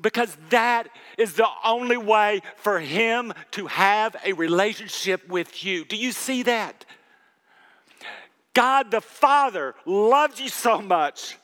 Because 0.00 0.36
that 0.50 0.88
is 1.16 1.34
the 1.34 1.48
only 1.64 1.96
way 1.96 2.42
for 2.56 2.78
him 2.78 3.32
to 3.52 3.66
have 3.66 4.16
a 4.24 4.32
relationship 4.32 5.28
with 5.28 5.64
you. 5.64 5.84
Do 5.84 5.96
you 5.96 6.12
see 6.12 6.44
that? 6.44 6.84
God 8.54 8.90
the 8.90 9.00
Father 9.00 9.74
loves 9.84 10.40
you 10.40 10.48
so 10.48 10.80
much 10.80 11.36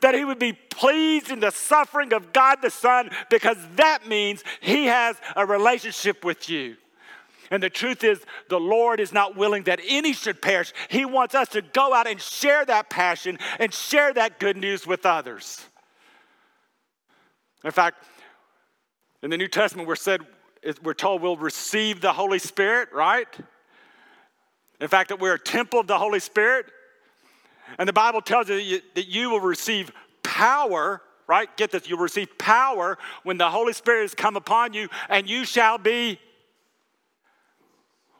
that 0.00 0.14
he 0.14 0.24
would 0.24 0.38
be 0.38 0.52
pleased 0.52 1.30
in 1.30 1.40
the 1.40 1.50
suffering 1.50 2.12
of 2.12 2.32
God 2.32 2.58
the 2.60 2.70
Son 2.70 3.10
because 3.30 3.56
that 3.76 4.06
means 4.06 4.42
he 4.60 4.86
has 4.86 5.16
a 5.36 5.46
relationship 5.46 6.24
with 6.24 6.48
you. 6.48 6.76
And 7.50 7.62
the 7.62 7.70
truth 7.70 8.04
is, 8.04 8.20
the 8.48 8.60
Lord 8.60 9.00
is 9.00 9.12
not 9.12 9.36
willing 9.36 9.64
that 9.64 9.80
any 9.86 10.12
should 10.12 10.42
perish. 10.42 10.72
He 10.88 11.04
wants 11.04 11.34
us 11.34 11.48
to 11.50 11.62
go 11.62 11.94
out 11.94 12.06
and 12.06 12.20
share 12.20 12.64
that 12.64 12.90
passion 12.90 13.38
and 13.58 13.72
share 13.72 14.12
that 14.14 14.38
good 14.38 14.56
news 14.56 14.86
with 14.86 15.06
others. 15.06 15.64
In 17.64 17.70
fact, 17.70 18.04
in 19.22 19.30
the 19.30 19.36
New 19.36 19.48
Testament, 19.48 19.88
we're 19.88 19.96
said 19.96 20.20
we're 20.82 20.94
told 20.94 21.22
we'll 21.22 21.36
receive 21.36 22.00
the 22.00 22.12
Holy 22.12 22.38
Spirit, 22.38 22.88
right? 22.92 23.28
In 24.80 24.88
fact, 24.88 25.08
that 25.08 25.20
we're 25.20 25.34
a 25.34 25.38
temple 25.38 25.80
of 25.80 25.86
the 25.86 25.98
Holy 25.98 26.20
Spirit. 26.20 26.66
And 27.78 27.88
the 27.88 27.92
Bible 27.92 28.20
tells 28.20 28.48
you 28.48 28.56
that 28.56 28.62
you, 28.62 28.80
that 28.94 29.08
you 29.08 29.30
will 29.30 29.40
receive 29.40 29.90
power, 30.22 31.02
right? 31.26 31.54
Get 31.56 31.70
this, 31.70 31.88
you'll 31.88 31.98
receive 31.98 32.36
power 32.38 32.98
when 33.22 33.38
the 33.38 33.50
Holy 33.50 33.72
Spirit 33.72 34.02
has 34.02 34.14
come 34.14 34.36
upon 34.36 34.72
you, 34.72 34.88
and 35.08 35.28
you 35.28 35.44
shall 35.44 35.78
be 35.78 36.18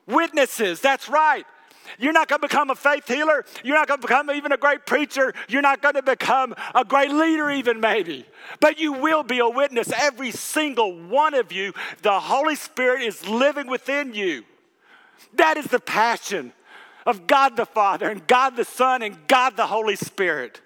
Witnesses, 0.06 0.80
that's 0.80 1.08
right. 1.08 1.44
You're 1.98 2.12
not 2.12 2.28
going 2.28 2.40
to 2.40 2.48
become 2.48 2.70
a 2.70 2.74
faith 2.74 3.06
healer. 3.06 3.44
You're 3.62 3.76
not 3.76 3.88
going 3.88 4.00
to 4.00 4.06
become 4.06 4.30
even 4.30 4.52
a 4.52 4.56
great 4.56 4.86
preacher. 4.86 5.32
You're 5.48 5.62
not 5.62 5.82
going 5.82 5.94
to 5.94 6.02
become 6.02 6.54
a 6.74 6.84
great 6.84 7.10
leader, 7.10 7.50
even 7.50 7.80
maybe. 7.80 8.26
But 8.60 8.78
you 8.78 8.92
will 8.92 9.22
be 9.22 9.38
a 9.38 9.48
witness. 9.48 9.92
Every 9.92 10.30
single 10.30 10.98
one 10.98 11.34
of 11.34 11.52
you, 11.52 11.72
the 12.02 12.20
Holy 12.20 12.56
Spirit 12.56 13.02
is 13.02 13.26
living 13.28 13.68
within 13.68 14.14
you. 14.14 14.44
That 15.34 15.56
is 15.56 15.66
the 15.66 15.80
passion 15.80 16.52
of 17.04 17.26
God 17.26 17.56
the 17.56 17.66
Father 17.66 18.10
and 18.10 18.26
God 18.26 18.56
the 18.56 18.64
Son 18.64 19.02
and 19.02 19.16
God 19.28 19.56
the 19.56 19.66
Holy 19.66 19.96
Spirit. 19.96 20.60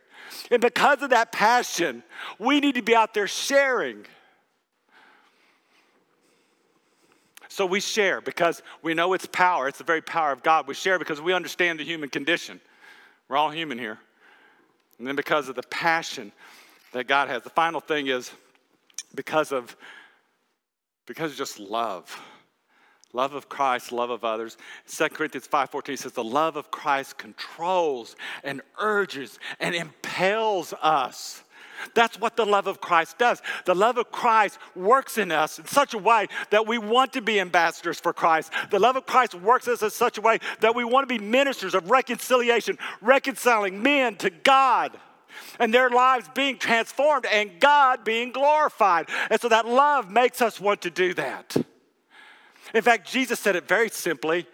And 0.50 0.60
because 0.60 1.02
of 1.02 1.10
that 1.10 1.32
passion, 1.32 2.02
we 2.38 2.60
need 2.60 2.76
to 2.76 2.82
be 2.82 2.94
out 2.94 3.14
there 3.14 3.26
sharing. 3.26 4.06
So 7.50 7.66
we 7.66 7.80
share 7.80 8.20
because 8.20 8.62
we 8.80 8.94
know 8.94 9.12
it's 9.12 9.26
power. 9.26 9.66
It's 9.66 9.78
the 9.78 9.84
very 9.84 10.00
power 10.00 10.30
of 10.30 10.44
God. 10.44 10.68
We 10.68 10.74
share 10.74 11.00
because 11.00 11.20
we 11.20 11.32
understand 11.32 11.80
the 11.80 11.84
human 11.84 12.08
condition. 12.08 12.60
We're 13.28 13.36
all 13.36 13.50
human 13.50 13.76
here. 13.76 13.98
And 14.98 15.06
then 15.06 15.16
because 15.16 15.48
of 15.48 15.56
the 15.56 15.64
passion 15.64 16.30
that 16.92 17.08
God 17.08 17.28
has. 17.28 17.42
The 17.42 17.50
final 17.50 17.80
thing 17.80 18.06
is 18.06 18.30
because 19.16 19.50
of 19.50 19.76
because 21.06 21.32
of 21.32 21.38
just 21.38 21.58
love. 21.58 22.16
Love 23.12 23.34
of 23.34 23.48
Christ, 23.48 23.90
love 23.90 24.10
of 24.10 24.22
others. 24.22 24.56
2 24.86 25.08
Corinthians 25.08 25.48
5:14 25.48 25.98
says 25.98 26.12
the 26.12 26.22
love 26.22 26.54
of 26.54 26.70
Christ 26.70 27.18
controls 27.18 28.14
and 28.44 28.62
urges 28.78 29.40
and 29.58 29.74
impels 29.74 30.72
us 30.80 31.42
that's 31.94 32.18
what 32.18 32.36
the 32.36 32.44
love 32.44 32.66
of 32.66 32.80
Christ 32.80 33.18
does. 33.18 33.42
The 33.64 33.74
love 33.74 33.98
of 33.98 34.10
Christ 34.10 34.58
works 34.74 35.18
in 35.18 35.32
us 35.32 35.58
in 35.58 35.66
such 35.66 35.94
a 35.94 35.98
way 35.98 36.26
that 36.50 36.66
we 36.66 36.78
want 36.78 37.12
to 37.14 37.20
be 37.20 37.40
ambassadors 37.40 38.00
for 38.00 38.12
Christ. 38.12 38.52
The 38.70 38.78
love 38.78 38.96
of 38.96 39.06
Christ 39.06 39.34
works 39.34 39.66
in 39.66 39.74
us 39.74 39.82
in 39.82 39.90
such 39.90 40.18
a 40.18 40.20
way 40.20 40.38
that 40.60 40.74
we 40.74 40.84
want 40.84 41.08
to 41.08 41.18
be 41.18 41.22
ministers 41.22 41.74
of 41.74 41.90
reconciliation, 41.90 42.78
reconciling 43.00 43.82
men 43.82 44.16
to 44.16 44.30
God 44.30 44.98
and 45.58 45.72
their 45.72 45.90
lives 45.90 46.28
being 46.34 46.58
transformed 46.58 47.26
and 47.26 47.60
God 47.60 48.04
being 48.04 48.32
glorified. 48.32 49.08
And 49.30 49.40
so 49.40 49.48
that 49.48 49.66
love 49.66 50.10
makes 50.10 50.42
us 50.42 50.60
want 50.60 50.82
to 50.82 50.90
do 50.90 51.14
that. 51.14 51.56
In 52.74 52.82
fact, 52.82 53.10
Jesus 53.10 53.40
said 53.40 53.56
it 53.56 53.66
very 53.66 53.88
simply. 53.88 54.46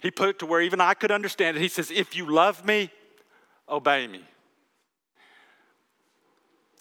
He 0.00 0.10
put 0.10 0.28
it 0.28 0.38
to 0.40 0.46
where 0.46 0.60
even 0.60 0.80
I 0.80 0.94
could 0.94 1.10
understand 1.10 1.56
it. 1.56 1.60
He 1.60 1.68
says, 1.68 1.90
If 1.90 2.16
you 2.16 2.30
love 2.30 2.64
me, 2.64 2.90
obey 3.68 4.06
me. 4.06 4.22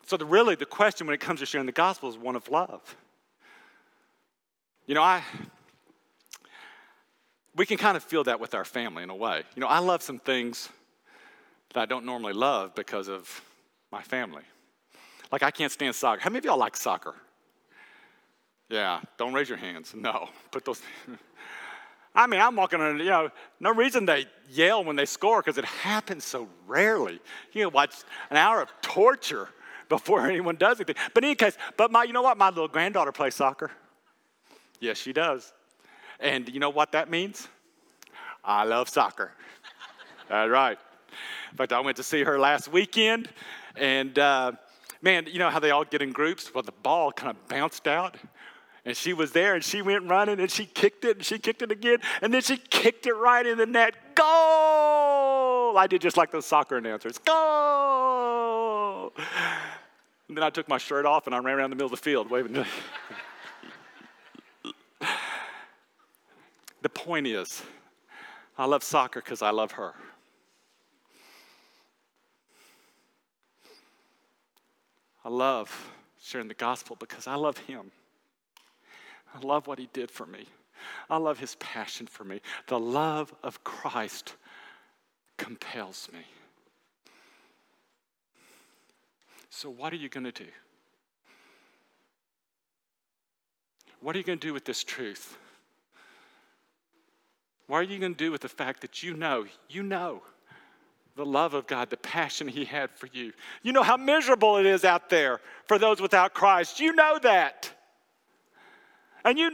So, 0.08 0.16
the, 0.16 0.26
really, 0.26 0.56
the 0.56 0.66
question 0.66 1.06
when 1.06 1.14
it 1.14 1.20
comes 1.20 1.42
to 1.42 1.46
sharing 1.46 1.66
the 1.66 1.74
gospel 1.74 2.10
is 2.10 2.18
one 2.18 2.38
of 2.38 2.48
love. 2.48 2.96
You 4.86 4.96
know, 4.96 5.04
I, 5.04 5.22
we 7.54 7.66
can 7.66 7.78
kind 7.78 7.98
of 7.98 8.04
feel 8.04 8.24
that 8.24 8.40
with 8.40 8.54
our 8.54 8.64
family 8.64 9.04
in 9.04 9.10
a 9.10 9.16
way. 9.16 9.44
You 9.54 9.60
know, 9.60 9.68
I 9.68 9.80
love 9.80 10.02
some 10.02 10.18
things 10.18 10.70
that 11.74 11.82
I 11.82 11.86
don't 11.86 12.06
normally 12.06 12.32
love 12.32 12.74
because 12.74 13.10
of 13.10 13.42
my 13.92 14.02
family. 14.02 14.44
Like, 15.30 15.44
I 15.44 15.52
can't 15.52 15.74
stand 15.74 15.94
soccer. 15.94 16.22
How 16.22 16.30
many 16.30 16.40
of 16.40 16.46
y'all 16.46 16.58
like 16.58 16.78
soccer? 16.78 17.14
Yeah, 18.70 19.02
don't 19.18 19.34
raise 19.34 19.50
your 19.50 19.58
hands. 19.58 19.94
No, 19.94 20.30
put 20.52 20.64
those. 20.64 20.82
I 22.16 22.28
mean, 22.28 22.40
I'm 22.40 22.56
walking 22.56 22.80
on, 22.80 22.98
you 22.98 23.06
know, 23.06 23.30
no 23.60 23.74
reason 23.74 24.06
they 24.06 24.26
yell 24.50 24.86
when 24.86 24.96
they 24.96 25.06
score 25.06 25.42
because 25.42 25.58
it 25.58 25.66
happens 25.66 26.24
so 26.24 26.48
rarely. 26.66 27.20
You 27.52 27.64
know, 27.64 27.70
watch 27.70 27.94
an 28.30 28.38
hour 28.38 28.62
of 28.62 28.70
torture 28.82 29.50
before 29.90 30.28
anyone 30.28 30.56
does 30.56 30.80
anything. 30.80 30.96
But 31.14 31.24
in 31.24 31.30
any 31.30 31.36
case, 31.36 31.58
but 31.76 31.92
my, 31.92 32.04
you 32.04 32.14
know 32.14 32.22
what? 32.22 32.38
My 32.38 32.50
little 32.50 32.68
granddaughter 32.68 33.12
plays 33.12 33.36
soccer. 33.36 33.72
Yes, 34.80 34.98
she 34.98 35.14
does. 35.14 35.54
And 36.20 36.50
you 36.50 36.60
know 36.60 36.70
what 36.70 36.92
that 36.92 37.10
means? 37.10 37.48
I 38.44 38.64
love 38.64 38.90
soccer. 38.90 39.32
That's 40.30 40.50
right. 40.50 40.78
In 41.52 41.58
fact, 41.58 41.74
I 41.74 41.80
went 41.80 41.98
to 41.98 42.04
see 42.04 42.24
her 42.24 42.38
last 42.40 42.68
weekend, 42.68 43.30
and 43.76 44.18
uh, 44.20 44.52
man, 45.02 45.28
you 45.28 45.40
know 45.40 45.50
how 45.50 45.60
they 45.60 45.72
all 45.72 45.86
get 45.86 46.02
in 46.02 46.12
groups? 46.12 46.54
Well, 46.54 46.64
the 46.64 46.74
ball 46.84 47.12
kind 47.12 47.32
of 47.32 47.48
bounced 47.48 47.88
out, 47.88 48.18
and 48.86 48.96
she 48.96 49.14
was 49.14 49.32
there, 49.32 49.56
and 49.56 49.64
she 49.64 49.82
went 49.82 50.08
running, 50.10 50.40
and 50.40 50.52
she 50.52 50.66
kicked 50.66 51.06
it, 51.06 51.18
and 51.18 51.26
she 51.26 51.40
kicked 51.40 51.62
it 51.62 51.72
again, 51.72 52.00
and 52.22 52.34
then 52.34 52.42
she 52.42 52.58
kicked 52.58 53.08
it 53.08 53.14
right 53.14 53.46
in 53.46 53.58
the 53.58 53.66
net. 53.66 54.16
Goal! 54.16 55.78
I 55.78 55.88
did 55.90 56.02
just 56.02 56.18
like 56.18 56.32
those 56.32 56.46
soccer 56.46 56.78
announcers. 56.78 57.18
Goal! 57.18 58.07
And 60.28 60.36
then 60.38 60.44
I 60.44 60.50
took 60.50 60.68
my 60.68 60.78
shirt 60.78 61.06
off 61.06 61.26
and 61.26 61.36
I 61.36 61.40
ran 61.40 61.58
around 61.58 61.70
the 61.70 61.76
middle 61.76 61.88
of 61.88 61.92
the 61.92 61.98
field 61.98 62.30
waving. 62.30 62.54
the 66.82 66.90
point 66.90 67.28
is, 67.28 67.64
I 68.58 68.66
love 68.66 68.84
soccer 68.84 69.22
because 69.22 69.42
I 69.42 69.52
love 69.52 69.72
her. 69.74 69.94
I 75.24 75.30
love 75.30 75.92
sharing 76.22 76.48
the 76.48 76.54
gospel 76.54 76.96
because 76.98 77.28
I 77.28 77.36
love 77.36 77.58
him. 77.58 77.92
I 79.34 79.40
love 79.46 79.68
what 79.68 79.80
he 79.80 79.90
did 79.94 80.10
for 80.10 80.26
me. 80.26 80.46
I 81.10 81.18
love 81.18 81.40
his 81.40 81.56
passion 81.56 82.08
for 82.08 82.24
me. 82.24 82.42
The 82.68 82.80
love 82.80 83.34
of 83.44 83.64
Christ 83.64 84.36
compels 85.38 86.10
me. 86.14 86.20
So, 89.50 89.70
what 89.70 89.94
are 89.94 89.98
you 89.98 90.10
going 90.10 90.26
to 90.26 90.32
do? 90.32 90.50
What 94.02 94.16
are 94.16 94.20
you 94.20 94.26
going 94.26 94.40
to 94.40 94.48
do 94.48 94.54
with 94.54 94.66
this 94.66 94.84
truth? 94.84 95.38
What 97.68 97.78
are 97.78 97.84
you 97.84 98.00
going 98.00 98.14
to 98.14 98.18
do 98.18 98.32
with 98.32 98.42
the 98.42 98.50
fact 98.50 98.82
that 98.82 99.04
you 99.04 99.14
know, 99.14 99.46
you 99.70 99.84
know 99.84 100.22
the 101.16 101.26
love 101.26 101.54
of 101.54 101.66
God, 101.66 101.90
the 101.90 101.98
passion 101.98 102.48
He 102.48 102.64
had 102.64 102.92
for 102.92 103.08
you? 103.12 103.34
You 103.64 103.74
know 103.74 103.84
how 103.84 103.98
miserable 103.98 104.58
it 104.58 104.66
is 104.66 104.86
out 104.86 105.10
there 105.10 105.42
for 105.66 105.80
those 105.80 106.00
without 106.00 106.34
Christ. 106.34 106.80
You 106.80 106.94
know 106.94 107.20
that. 107.24 107.72
And 109.26 109.40
you, 109.40 109.52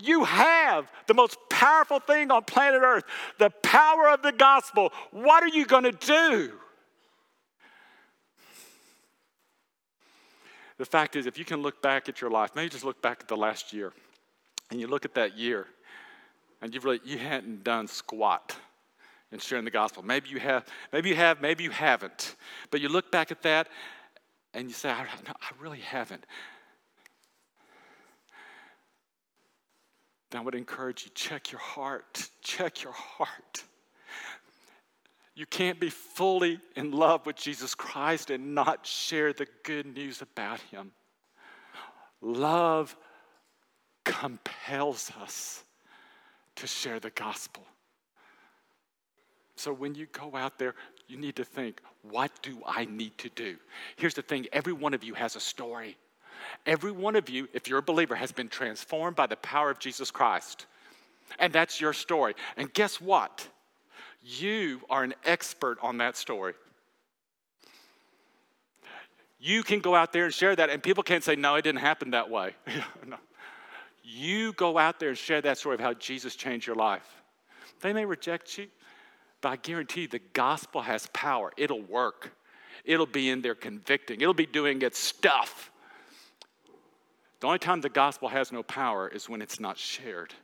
You 0.00 0.24
have 0.24 0.90
the 1.06 1.14
most 1.14 1.38
powerful 1.50 2.00
thing 2.00 2.30
on 2.30 2.44
planet 2.44 2.82
Earth 2.82 3.04
the 3.38 3.50
power 3.62 4.08
of 4.08 4.22
the 4.22 4.32
gospel. 4.32 4.92
What 5.10 5.42
are 5.42 5.48
you 5.48 5.66
going 5.66 5.84
to 5.84 5.92
do? 5.92 6.52
The 10.78 10.84
fact 10.84 11.16
is, 11.16 11.26
if 11.26 11.38
you 11.38 11.44
can 11.44 11.62
look 11.62 11.80
back 11.80 12.08
at 12.08 12.20
your 12.20 12.30
life, 12.30 12.50
maybe 12.54 12.68
just 12.68 12.84
look 12.84 13.00
back 13.00 13.18
at 13.20 13.28
the 13.28 13.36
last 13.36 13.72
year, 13.72 13.92
and 14.70 14.80
you 14.80 14.86
look 14.86 15.04
at 15.04 15.14
that 15.14 15.36
year, 15.36 15.66
and 16.60 16.74
you've 16.74 16.84
really 16.84 17.00
you 17.04 17.18
hadn't 17.18 17.64
done 17.64 17.88
squat 17.88 18.56
in 19.32 19.38
sharing 19.38 19.64
the 19.64 19.70
gospel. 19.70 20.02
Maybe 20.02 20.28
you 20.28 20.38
have, 20.38 20.66
maybe 20.92 21.08
you 21.08 21.16
have, 21.16 21.40
maybe 21.40 21.64
you 21.64 21.70
haven't. 21.70 22.36
But 22.70 22.80
you 22.80 22.88
look 22.88 23.10
back 23.10 23.30
at 23.30 23.42
that, 23.42 23.68
and 24.54 24.68
you 24.68 24.74
say, 24.74 24.90
I, 24.90 25.04
no, 25.26 25.32
I 25.40 25.50
really 25.60 25.80
haven't. 25.80 26.24
Then 30.30 30.40
I 30.40 30.44
would 30.44 30.54
encourage 30.54 31.04
you 31.04 31.10
check 31.14 31.52
your 31.52 31.60
heart. 31.60 32.30
Check 32.42 32.82
your 32.82 32.92
heart. 32.92 33.64
You 35.36 35.44
can't 35.44 35.78
be 35.78 35.90
fully 35.90 36.58
in 36.74 36.92
love 36.92 37.26
with 37.26 37.36
Jesus 37.36 37.74
Christ 37.74 38.30
and 38.30 38.54
not 38.54 38.86
share 38.86 39.34
the 39.34 39.46
good 39.64 39.86
news 39.86 40.22
about 40.22 40.60
him. 40.70 40.92
Love 42.22 42.96
compels 44.04 45.12
us 45.20 45.62
to 46.56 46.66
share 46.66 46.98
the 46.98 47.10
gospel. 47.10 47.64
So 49.56 49.74
when 49.74 49.94
you 49.94 50.06
go 50.06 50.34
out 50.34 50.58
there, 50.58 50.74
you 51.06 51.18
need 51.18 51.36
to 51.36 51.44
think, 51.44 51.82
what 52.02 52.30
do 52.40 52.62
I 52.66 52.86
need 52.86 53.18
to 53.18 53.28
do? 53.28 53.56
Here's 53.96 54.14
the 54.14 54.22
thing 54.22 54.46
every 54.54 54.72
one 54.72 54.94
of 54.94 55.04
you 55.04 55.12
has 55.14 55.36
a 55.36 55.40
story. 55.40 55.98
Every 56.64 56.92
one 56.92 57.14
of 57.14 57.28
you, 57.28 57.46
if 57.52 57.68
you're 57.68 57.78
a 57.78 57.82
believer, 57.82 58.14
has 58.14 58.32
been 58.32 58.48
transformed 58.48 59.16
by 59.16 59.26
the 59.26 59.36
power 59.36 59.70
of 59.70 59.78
Jesus 59.78 60.10
Christ. 60.10 60.66
And 61.38 61.52
that's 61.52 61.80
your 61.80 61.92
story. 61.92 62.34
And 62.56 62.72
guess 62.72 63.00
what? 63.00 63.48
You 64.28 64.80
are 64.90 65.04
an 65.04 65.14
expert 65.24 65.78
on 65.82 65.98
that 65.98 66.16
story. 66.16 66.54
You 69.38 69.62
can 69.62 69.78
go 69.78 69.94
out 69.94 70.12
there 70.12 70.24
and 70.24 70.34
share 70.34 70.56
that, 70.56 70.68
and 70.68 70.82
people 70.82 71.04
can't 71.04 71.22
say, 71.22 71.36
No, 71.36 71.54
it 71.54 71.62
didn't 71.62 71.80
happen 71.80 72.10
that 72.10 72.28
way. 72.28 72.54
no. 73.06 73.18
You 74.02 74.52
go 74.54 74.78
out 74.78 74.98
there 74.98 75.10
and 75.10 75.18
share 75.18 75.40
that 75.42 75.58
story 75.58 75.74
of 75.74 75.80
how 75.80 75.94
Jesus 75.94 76.34
changed 76.34 76.66
your 76.66 76.74
life. 76.74 77.06
They 77.82 77.92
may 77.92 78.04
reject 78.04 78.58
you, 78.58 78.66
but 79.40 79.50
I 79.50 79.56
guarantee 79.56 80.02
you 80.02 80.08
the 80.08 80.18
gospel 80.32 80.80
has 80.80 81.06
power. 81.12 81.52
It'll 81.56 81.82
work, 81.82 82.32
it'll 82.84 83.06
be 83.06 83.30
in 83.30 83.42
there 83.42 83.54
convicting, 83.54 84.20
it'll 84.20 84.34
be 84.34 84.46
doing 84.46 84.82
its 84.82 84.98
stuff. 84.98 85.70
The 87.38 87.46
only 87.46 87.58
time 87.60 87.80
the 87.80 87.88
gospel 87.88 88.28
has 88.28 88.50
no 88.50 88.64
power 88.64 89.06
is 89.08 89.28
when 89.28 89.40
it's 89.40 89.60
not 89.60 89.78
shared. 89.78 90.34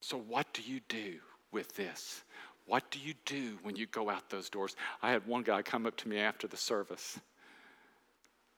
So, 0.00 0.18
what 0.18 0.52
do 0.52 0.62
you 0.62 0.80
do 0.88 1.14
with 1.52 1.74
this? 1.76 2.22
What 2.66 2.90
do 2.90 2.98
you 2.98 3.14
do 3.24 3.58
when 3.62 3.76
you 3.76 3.86
go 3.86 4.08
out 4.08 4.30
those 4.30 4.48
doors? 4.48 4.76
I 5.02 5.10
had 5.10 5.26
one 5.26 5.42
guy 5.42 5.62
come 5.62 5.86
up 5.86 5.96
to 5.98 6.08
me 6.08 6.18
after 6.18 6.46
the 6.46 6.56
service. 6.56 7.18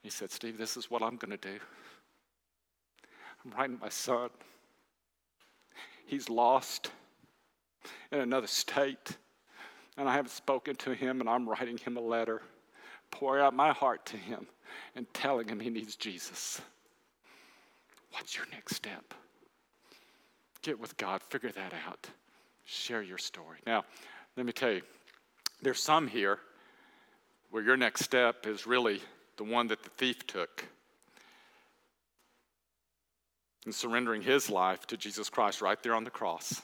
He 0.03 0.09
said, 0.09 0.31
Steve, 0.31 0.57
this 0.57 0.77
is 0.77 0.91
what 0.91 1.01
I'm 1.01 1.15
going 1.15 1.31
to 1.31 1.37
do. 1.37 1.57
I'm 3.43 3.51
writing 3.57 3.77
my 3.81 3.89
son. 3.89 4.29
He's 6.05 6.29
lost 6.29 6.91
in 8.11 8.19
another 8.19 8.47
state, 8.47 9.17
and 9.97 10.07
I 10.07 10.13
haven't 10.13 10.31
spoken 10.31 10.75
to 10.77 10.93
him, 10.93 11.19
and 11.19 11.29
I'm 11.29 11.49
writing 11.49 11.77
him 11.77 11.97
a 11.97 12.01
letter, 12.01 12.41
pouring 13.11 13.43
out 13.43 13.53
my 13.53 13.71
heart 13.71 14.05
to 14.07 14.17
him, 14.17 14.45
and 14.95 15.11
telling 15.13 15.47
him 15.47 15.59
he 15.59 15.69
needs 15.69 15.95
Jesus. 15.95 16.61
What's 18.11 18.35
your 18.35 18.45
next 18.51 18.75
step? 18.75 19.13
Get 20.63 20.79
with 20.79 20.97
God, 20.97 21.21
figure 21.21 21.51
that 21.51 21.73
out, 21.87 22.07
share 22.65 23.03
your 23.03 23.17
story. 23.17 23.59
Now, 23.67 23.83
let 24.37 24.45
me 24.45 24.53
tell 24.53 24.71
you, 24.71 24.81
there's 25.61 25.81
some 25.81 26.07
here 26.07 26.39
where 27.51 27.61
your 27.61 27.77
next 27.77 28.03
step 28.03 28.47
is 28.47 28.65
really 28.65 29.01
the 29.37 29.43
one 29.43 29.67
that 29.67 29.83
the 29.83 29.89
thief 29.91 30.25
took 30.25 30.65
in 33.65 33.73
surrendering 33.73 34.21
his 34.21 34.49
life 34.49 34.87
to 34.87 34.97
Jesus 34.97 35.29
Christ 35.29 35.61
right 35.61 35.81
there 35.83 35.95
on 35.95 36.05
the 36.05 36.09
cross. 36.09 36.61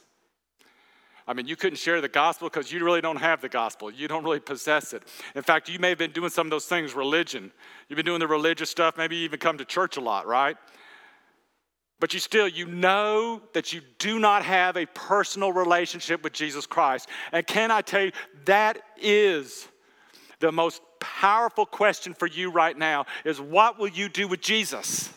I 1.27 1.33
mean, 1.33 1.45
you 1.45 1.55
couldn't 1.55 1.77
share 1.77 2.01
the 2.01 2.09
gospel 2.09 2.49
because 2.49 2.71
you 2.71 2.83
really 2.83 3.01
don't 3.01 3.17
have 3.17 3.41
the 3.41 3.49
gospel. 3.49 3.91
You 3.91 4.07
don't 4.07 4.23
really 4.23 4.39
possess 4.39 4.93
it. 4.93 5.03
In 5.35 5.43
fact, 5.43 5.69
you 5.69 5.77
may 5.77 5.89
have 5.89 5.97
been 5.99 6.11
doing 6.11 6.31
some 6.31 6.47
of 6.47 6.51
those 6.51 6.65
things, 6.65 6.95
religion. 6.95 7.51
You've 7.87 7.97
been 7.97 8.05
doing 8.05 8.19
the 8.19 8.27
religious 8.27 8.69
stuff, 8.69 8.97
maybe 8.97 9.17
you 9.17 9.25
even 9.25 9.39
come 9.39 9.57
to 9.59 9.65
church 9.65 9.97
a 9.97 10.01
lot, 10.01 10.25
right? 10.25 10.57
But 11.99 12.13
you 12.13 12.19
still 12.19 12.47
you 12.47 12.65
know 12.65 13.41
that 13.53 13.73
you 13.73 13.81
do 13.97 14.19
not 14.19 14.43
have 14.43 14.77
a 14.77 14.85
personal 14.87 15.51
relationship 15.51 16.23
with 16.23 16.33
jesus 16.33 16.65
christ. 16.65 17.09
And 17.31 17.45
can 17.45 17.71
i 17.71 17.81
tell 17.81 18.03
you 18.03 18.11
that 18.45 18.81
is 18.97 19.67
the 20.39 20.51
most 20.51 20.81
powerful 20.99 21.65
question 21.65 22.13
for 22.13 22.27
you 22.27 22.51
right 22.51 22.77
now 22.77 23.05
is 23.25 23.39
what 23.39 23.79
will 23.79 23.89
you 23.89 24.09
do 24.09 24.27
with 24.27 24.41
jesus? 24.41 25.11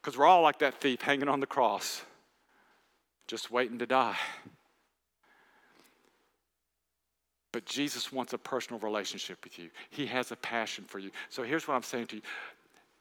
Because 0.00 0.16
we're 0.16 0.26
all 0.26 0.42
like 0.42 0.60
that 0.60 0.80
thief 0.80 1.02
hanging 1.02 1.28
on 1.28 1.40
the 1.40 1.46
cross 1.46 2.02
just 3.26 3.50
waiting 3.50 3.78
to 3.78 3.86
die 3.86 4.16
But 7.52 7.64
Jesus 7.64 8.12
wants 8.12 8.32
a 8.34 8.38
personal 8.38 8.78
relationship 8.80 9.38
with 9.42 9.58
you. 9.58 9.70
He 9.90 10.06
has 10.06 10.30
a 10.32 10.36
passion 10.36 10.84
for 10.84 10.98
you. 10.98 11.10
So 11.30 11.42
here's 11.42 11.66
what 11.66 11.74
I'm 11.74 11.82
saying 11.82 12.08
to 12.08 12.16
you 12.16 12.22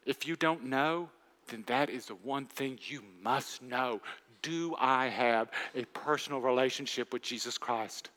if 0.06 0.26
you 0.26 0.38
don't 0.38 0.66
know, 0.66 1.10
then 1.48 1.64
that 1.68 1.90
is 1.90 2.06
the 2.06 2.16
one 2.16 2.46
thing 2.46 2.80
you 2.82 3.04
must 3.22 3.62
know. 3.62 4.02
Do 4.42 4.76
I 4.80 5.08
have 5.08 5.50
a 5.76 5.84
personal 5.86 6.40
relationship 6.40 7.12
with 7.12 7.22
Jesus 7.22 7.58
Christ? 7.58 8.10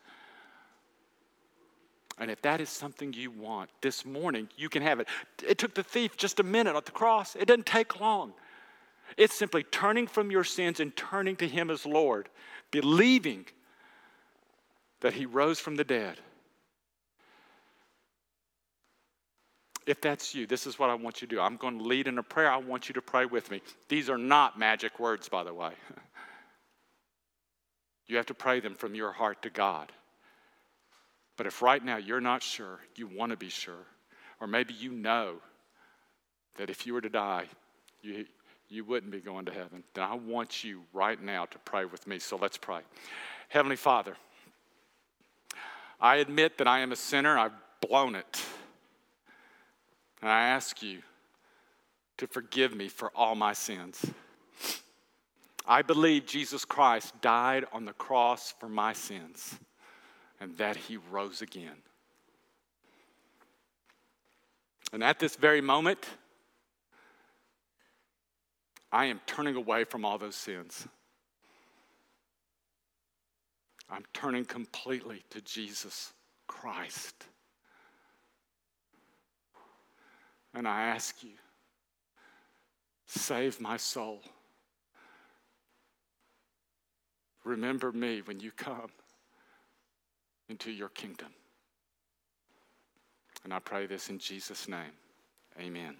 And 2.18 2.30
if 2.30 2.42
that 2.42 2.60
is 2.60 2.68
something 2.68 3.12
you 3.14 3.30
want 3.30 3.70
this 3.80 4.04
morning, 4.04 4.48
you 4.56 4.68
can 4.68 4.82
have 4.82 5.00
it. 5.00 5.08
It 5.46 5.56
took 5.58 5.74
the 5.74 5.82
thief 5.82 6.16
just 6.16 6.38
a 6.38 6.42
minute 6.42 6.76
at 6.76 6.84
the 6.84 6.92
cross, 6.92 7.34
it 7.34 7.46
doesn't 7.46 7.66
take 7.66 7.98
long. 7.98 8.34
It's 9.16 9.34
simply 9.34 9.64
turning 9.64 10.06
from 10.06 10.30
your 10.30 10.44
sins 10.44 10.78
and 10.78 10.94
turning 10.94 11.34
to 11.36 11.48
Him 11.48 11.70
as 11.70 11.84
Lord, 11.84 12.28
believing 12.70 13.46
that 15.00 15.14
he 15.14 15.26
rose 15.26 15.58
from 15.58 15.76
the 15.76 15.84
dead. 15.84 16.18
If 19.86 20.00
that's 20.00 20.34
you, 20.34 20.46
this 20.46 20.66
is 20.66 20.78
what 20.78 20.90
I 20.90 20.94
want 20.94 21.20
you 21.20 21.26
to 21.26 21.34
do. 21.34 21.40
I'm 21.40 21.56
going 21.56 21.78
to 21.78 21.84
lead 21.84 22.06
in 22.06 22.18
a 22.18 22.22
prayer. 22.22 22.50
I 22.50 22.58
want 22.58 22.88
you 22.88 22.92
to 22.94 23.02
pray 23.02 23.24
with 23.24 23.50
me. 23.50 23.62
These 23.88 24.10
are 24.10 24.18
not 24.18 24.58
magic 24.58 25.00
words, 25.00 25.28
by 25.28 25.42
the 25.42 25.54
way. 25.54 25.72
you 28.06 28.16
have 28.16 28.26
to 28.26 28.34
pray 28.34 28.60
them 28.60 28.74
from 28.74 28.94
your 28.94 29.10
heart 29.10 29.42
to 29.42 29.50
God. 29.50 29.90
But 31.36 31.46
if 31.46 31.62
right 31.62 31.82
now 31.82 31.96
you're 31.96 32.20
not 32.20 32.42
sure, 32.42 32.78
you 32.96 33.06
want 33.06 33.30
to 33.30 33.36
be 33.36 33.48
sure, 33.48 33.86
or 34.40 34.46
maybe 34.46 34.74
you 34.74 34.92
know 34.92 35.36
that 36.56 36.68
if 36.68 36.86
you 36.86 36.92
were 36.92 37.00
to 37.00 37.08
die, 37.08 37.46
you, 38.02 38.26
you 38.68 38.84
wouldn't 38.84 39.10
be 39.10 39.20
going 39.20 39.46
to 39.46 39.52
heaven, 39.52 39.82
then 39.94 40.04
I 40.04 40.14
want 40.14 40.62
you 40.62 40.82
right 40.92 41.20
now 41.20 41.46
to 41.46 41.58
pray 41.60 41.86
with 41.86 42.06
me. 42.06 42.18
So 42.18 42.36
let's 42.36 42.58
pray. 42.58 42.80
Heavenly 43.48 43.76
Father, 43.76 44.14
I 46.00 46.16
admit 46.16 46.58
that 46.58 46.66
I 46.66 46.80
am 46.80 46.92
a 46.92 46.96
sinner, 46.96 47.38
I've 47.38 47.52
blown 47.86 48.14
it. 48.14 48.44
And 50.22 50.30
I 50.30 50.48
ask 50.48 50.82
you 50.82 51.02
to 52.18 52.26
forgive 52.26 52.74
me 52.74 52.88
for 52.88 53.10
all 53.14 53.34
my 53.34 53.52
sins. 53.52 54.04
I 55.66 55.82
believe 55.82 56.26
Jesus 56.26 56.64
Christ 56.64 57.20
died 57.20 57.64
on 57.72 57.84
the 57.84 57.92
cross 57.92 58.54
for 58.58 58.68
my 58.68 58.92
sins 58.92 59.58
and 60.40 60.56
that 60.56 60.76
he 60.76 60.96
rose 61.10 61.42
again. 61.42 61.76
And 64.92 65.04
at 65.04 65.18
this 65.18 65.36
very 65.36 65.60
moment, 65.60 66.06
I 68.90 69.06
am 69.06 69.20
turning 69.26 69.54
away 69.54 69.84
from 69.84 70.04
all 70.04 70.18
those 70.18 70.34
sins. 70.34 70.88
I'm 73.90 74.04
turning 74.12 74.44
completely 74.44 75.24
to 75.30 75.40
Jesus 75.40 76.12
Christ. 76.46 77.24
And 80.54 80.66
I 80.66 80.82
ask 80.82 81.22
you, 81.22 81.34
save 83.06 83.60
my 83.60 83.76
soul. 83.76 84.20
Remember 87.44 87.90
me 87.92 88.22
when 88.24 88.38
you 88.40 88.50
come 88.52 88.90
into 90.48 90.70
your 90.70 90.88
kingdom. 90.90 91.32
And 93.44 93.54
I 93.54 93.58
pray 93.58 93.86
this 93.86 94.10
in 94.10 94.18
Jesus' 94.18 94.68
name. 94.68 94.92
Amen. 95.58 95.96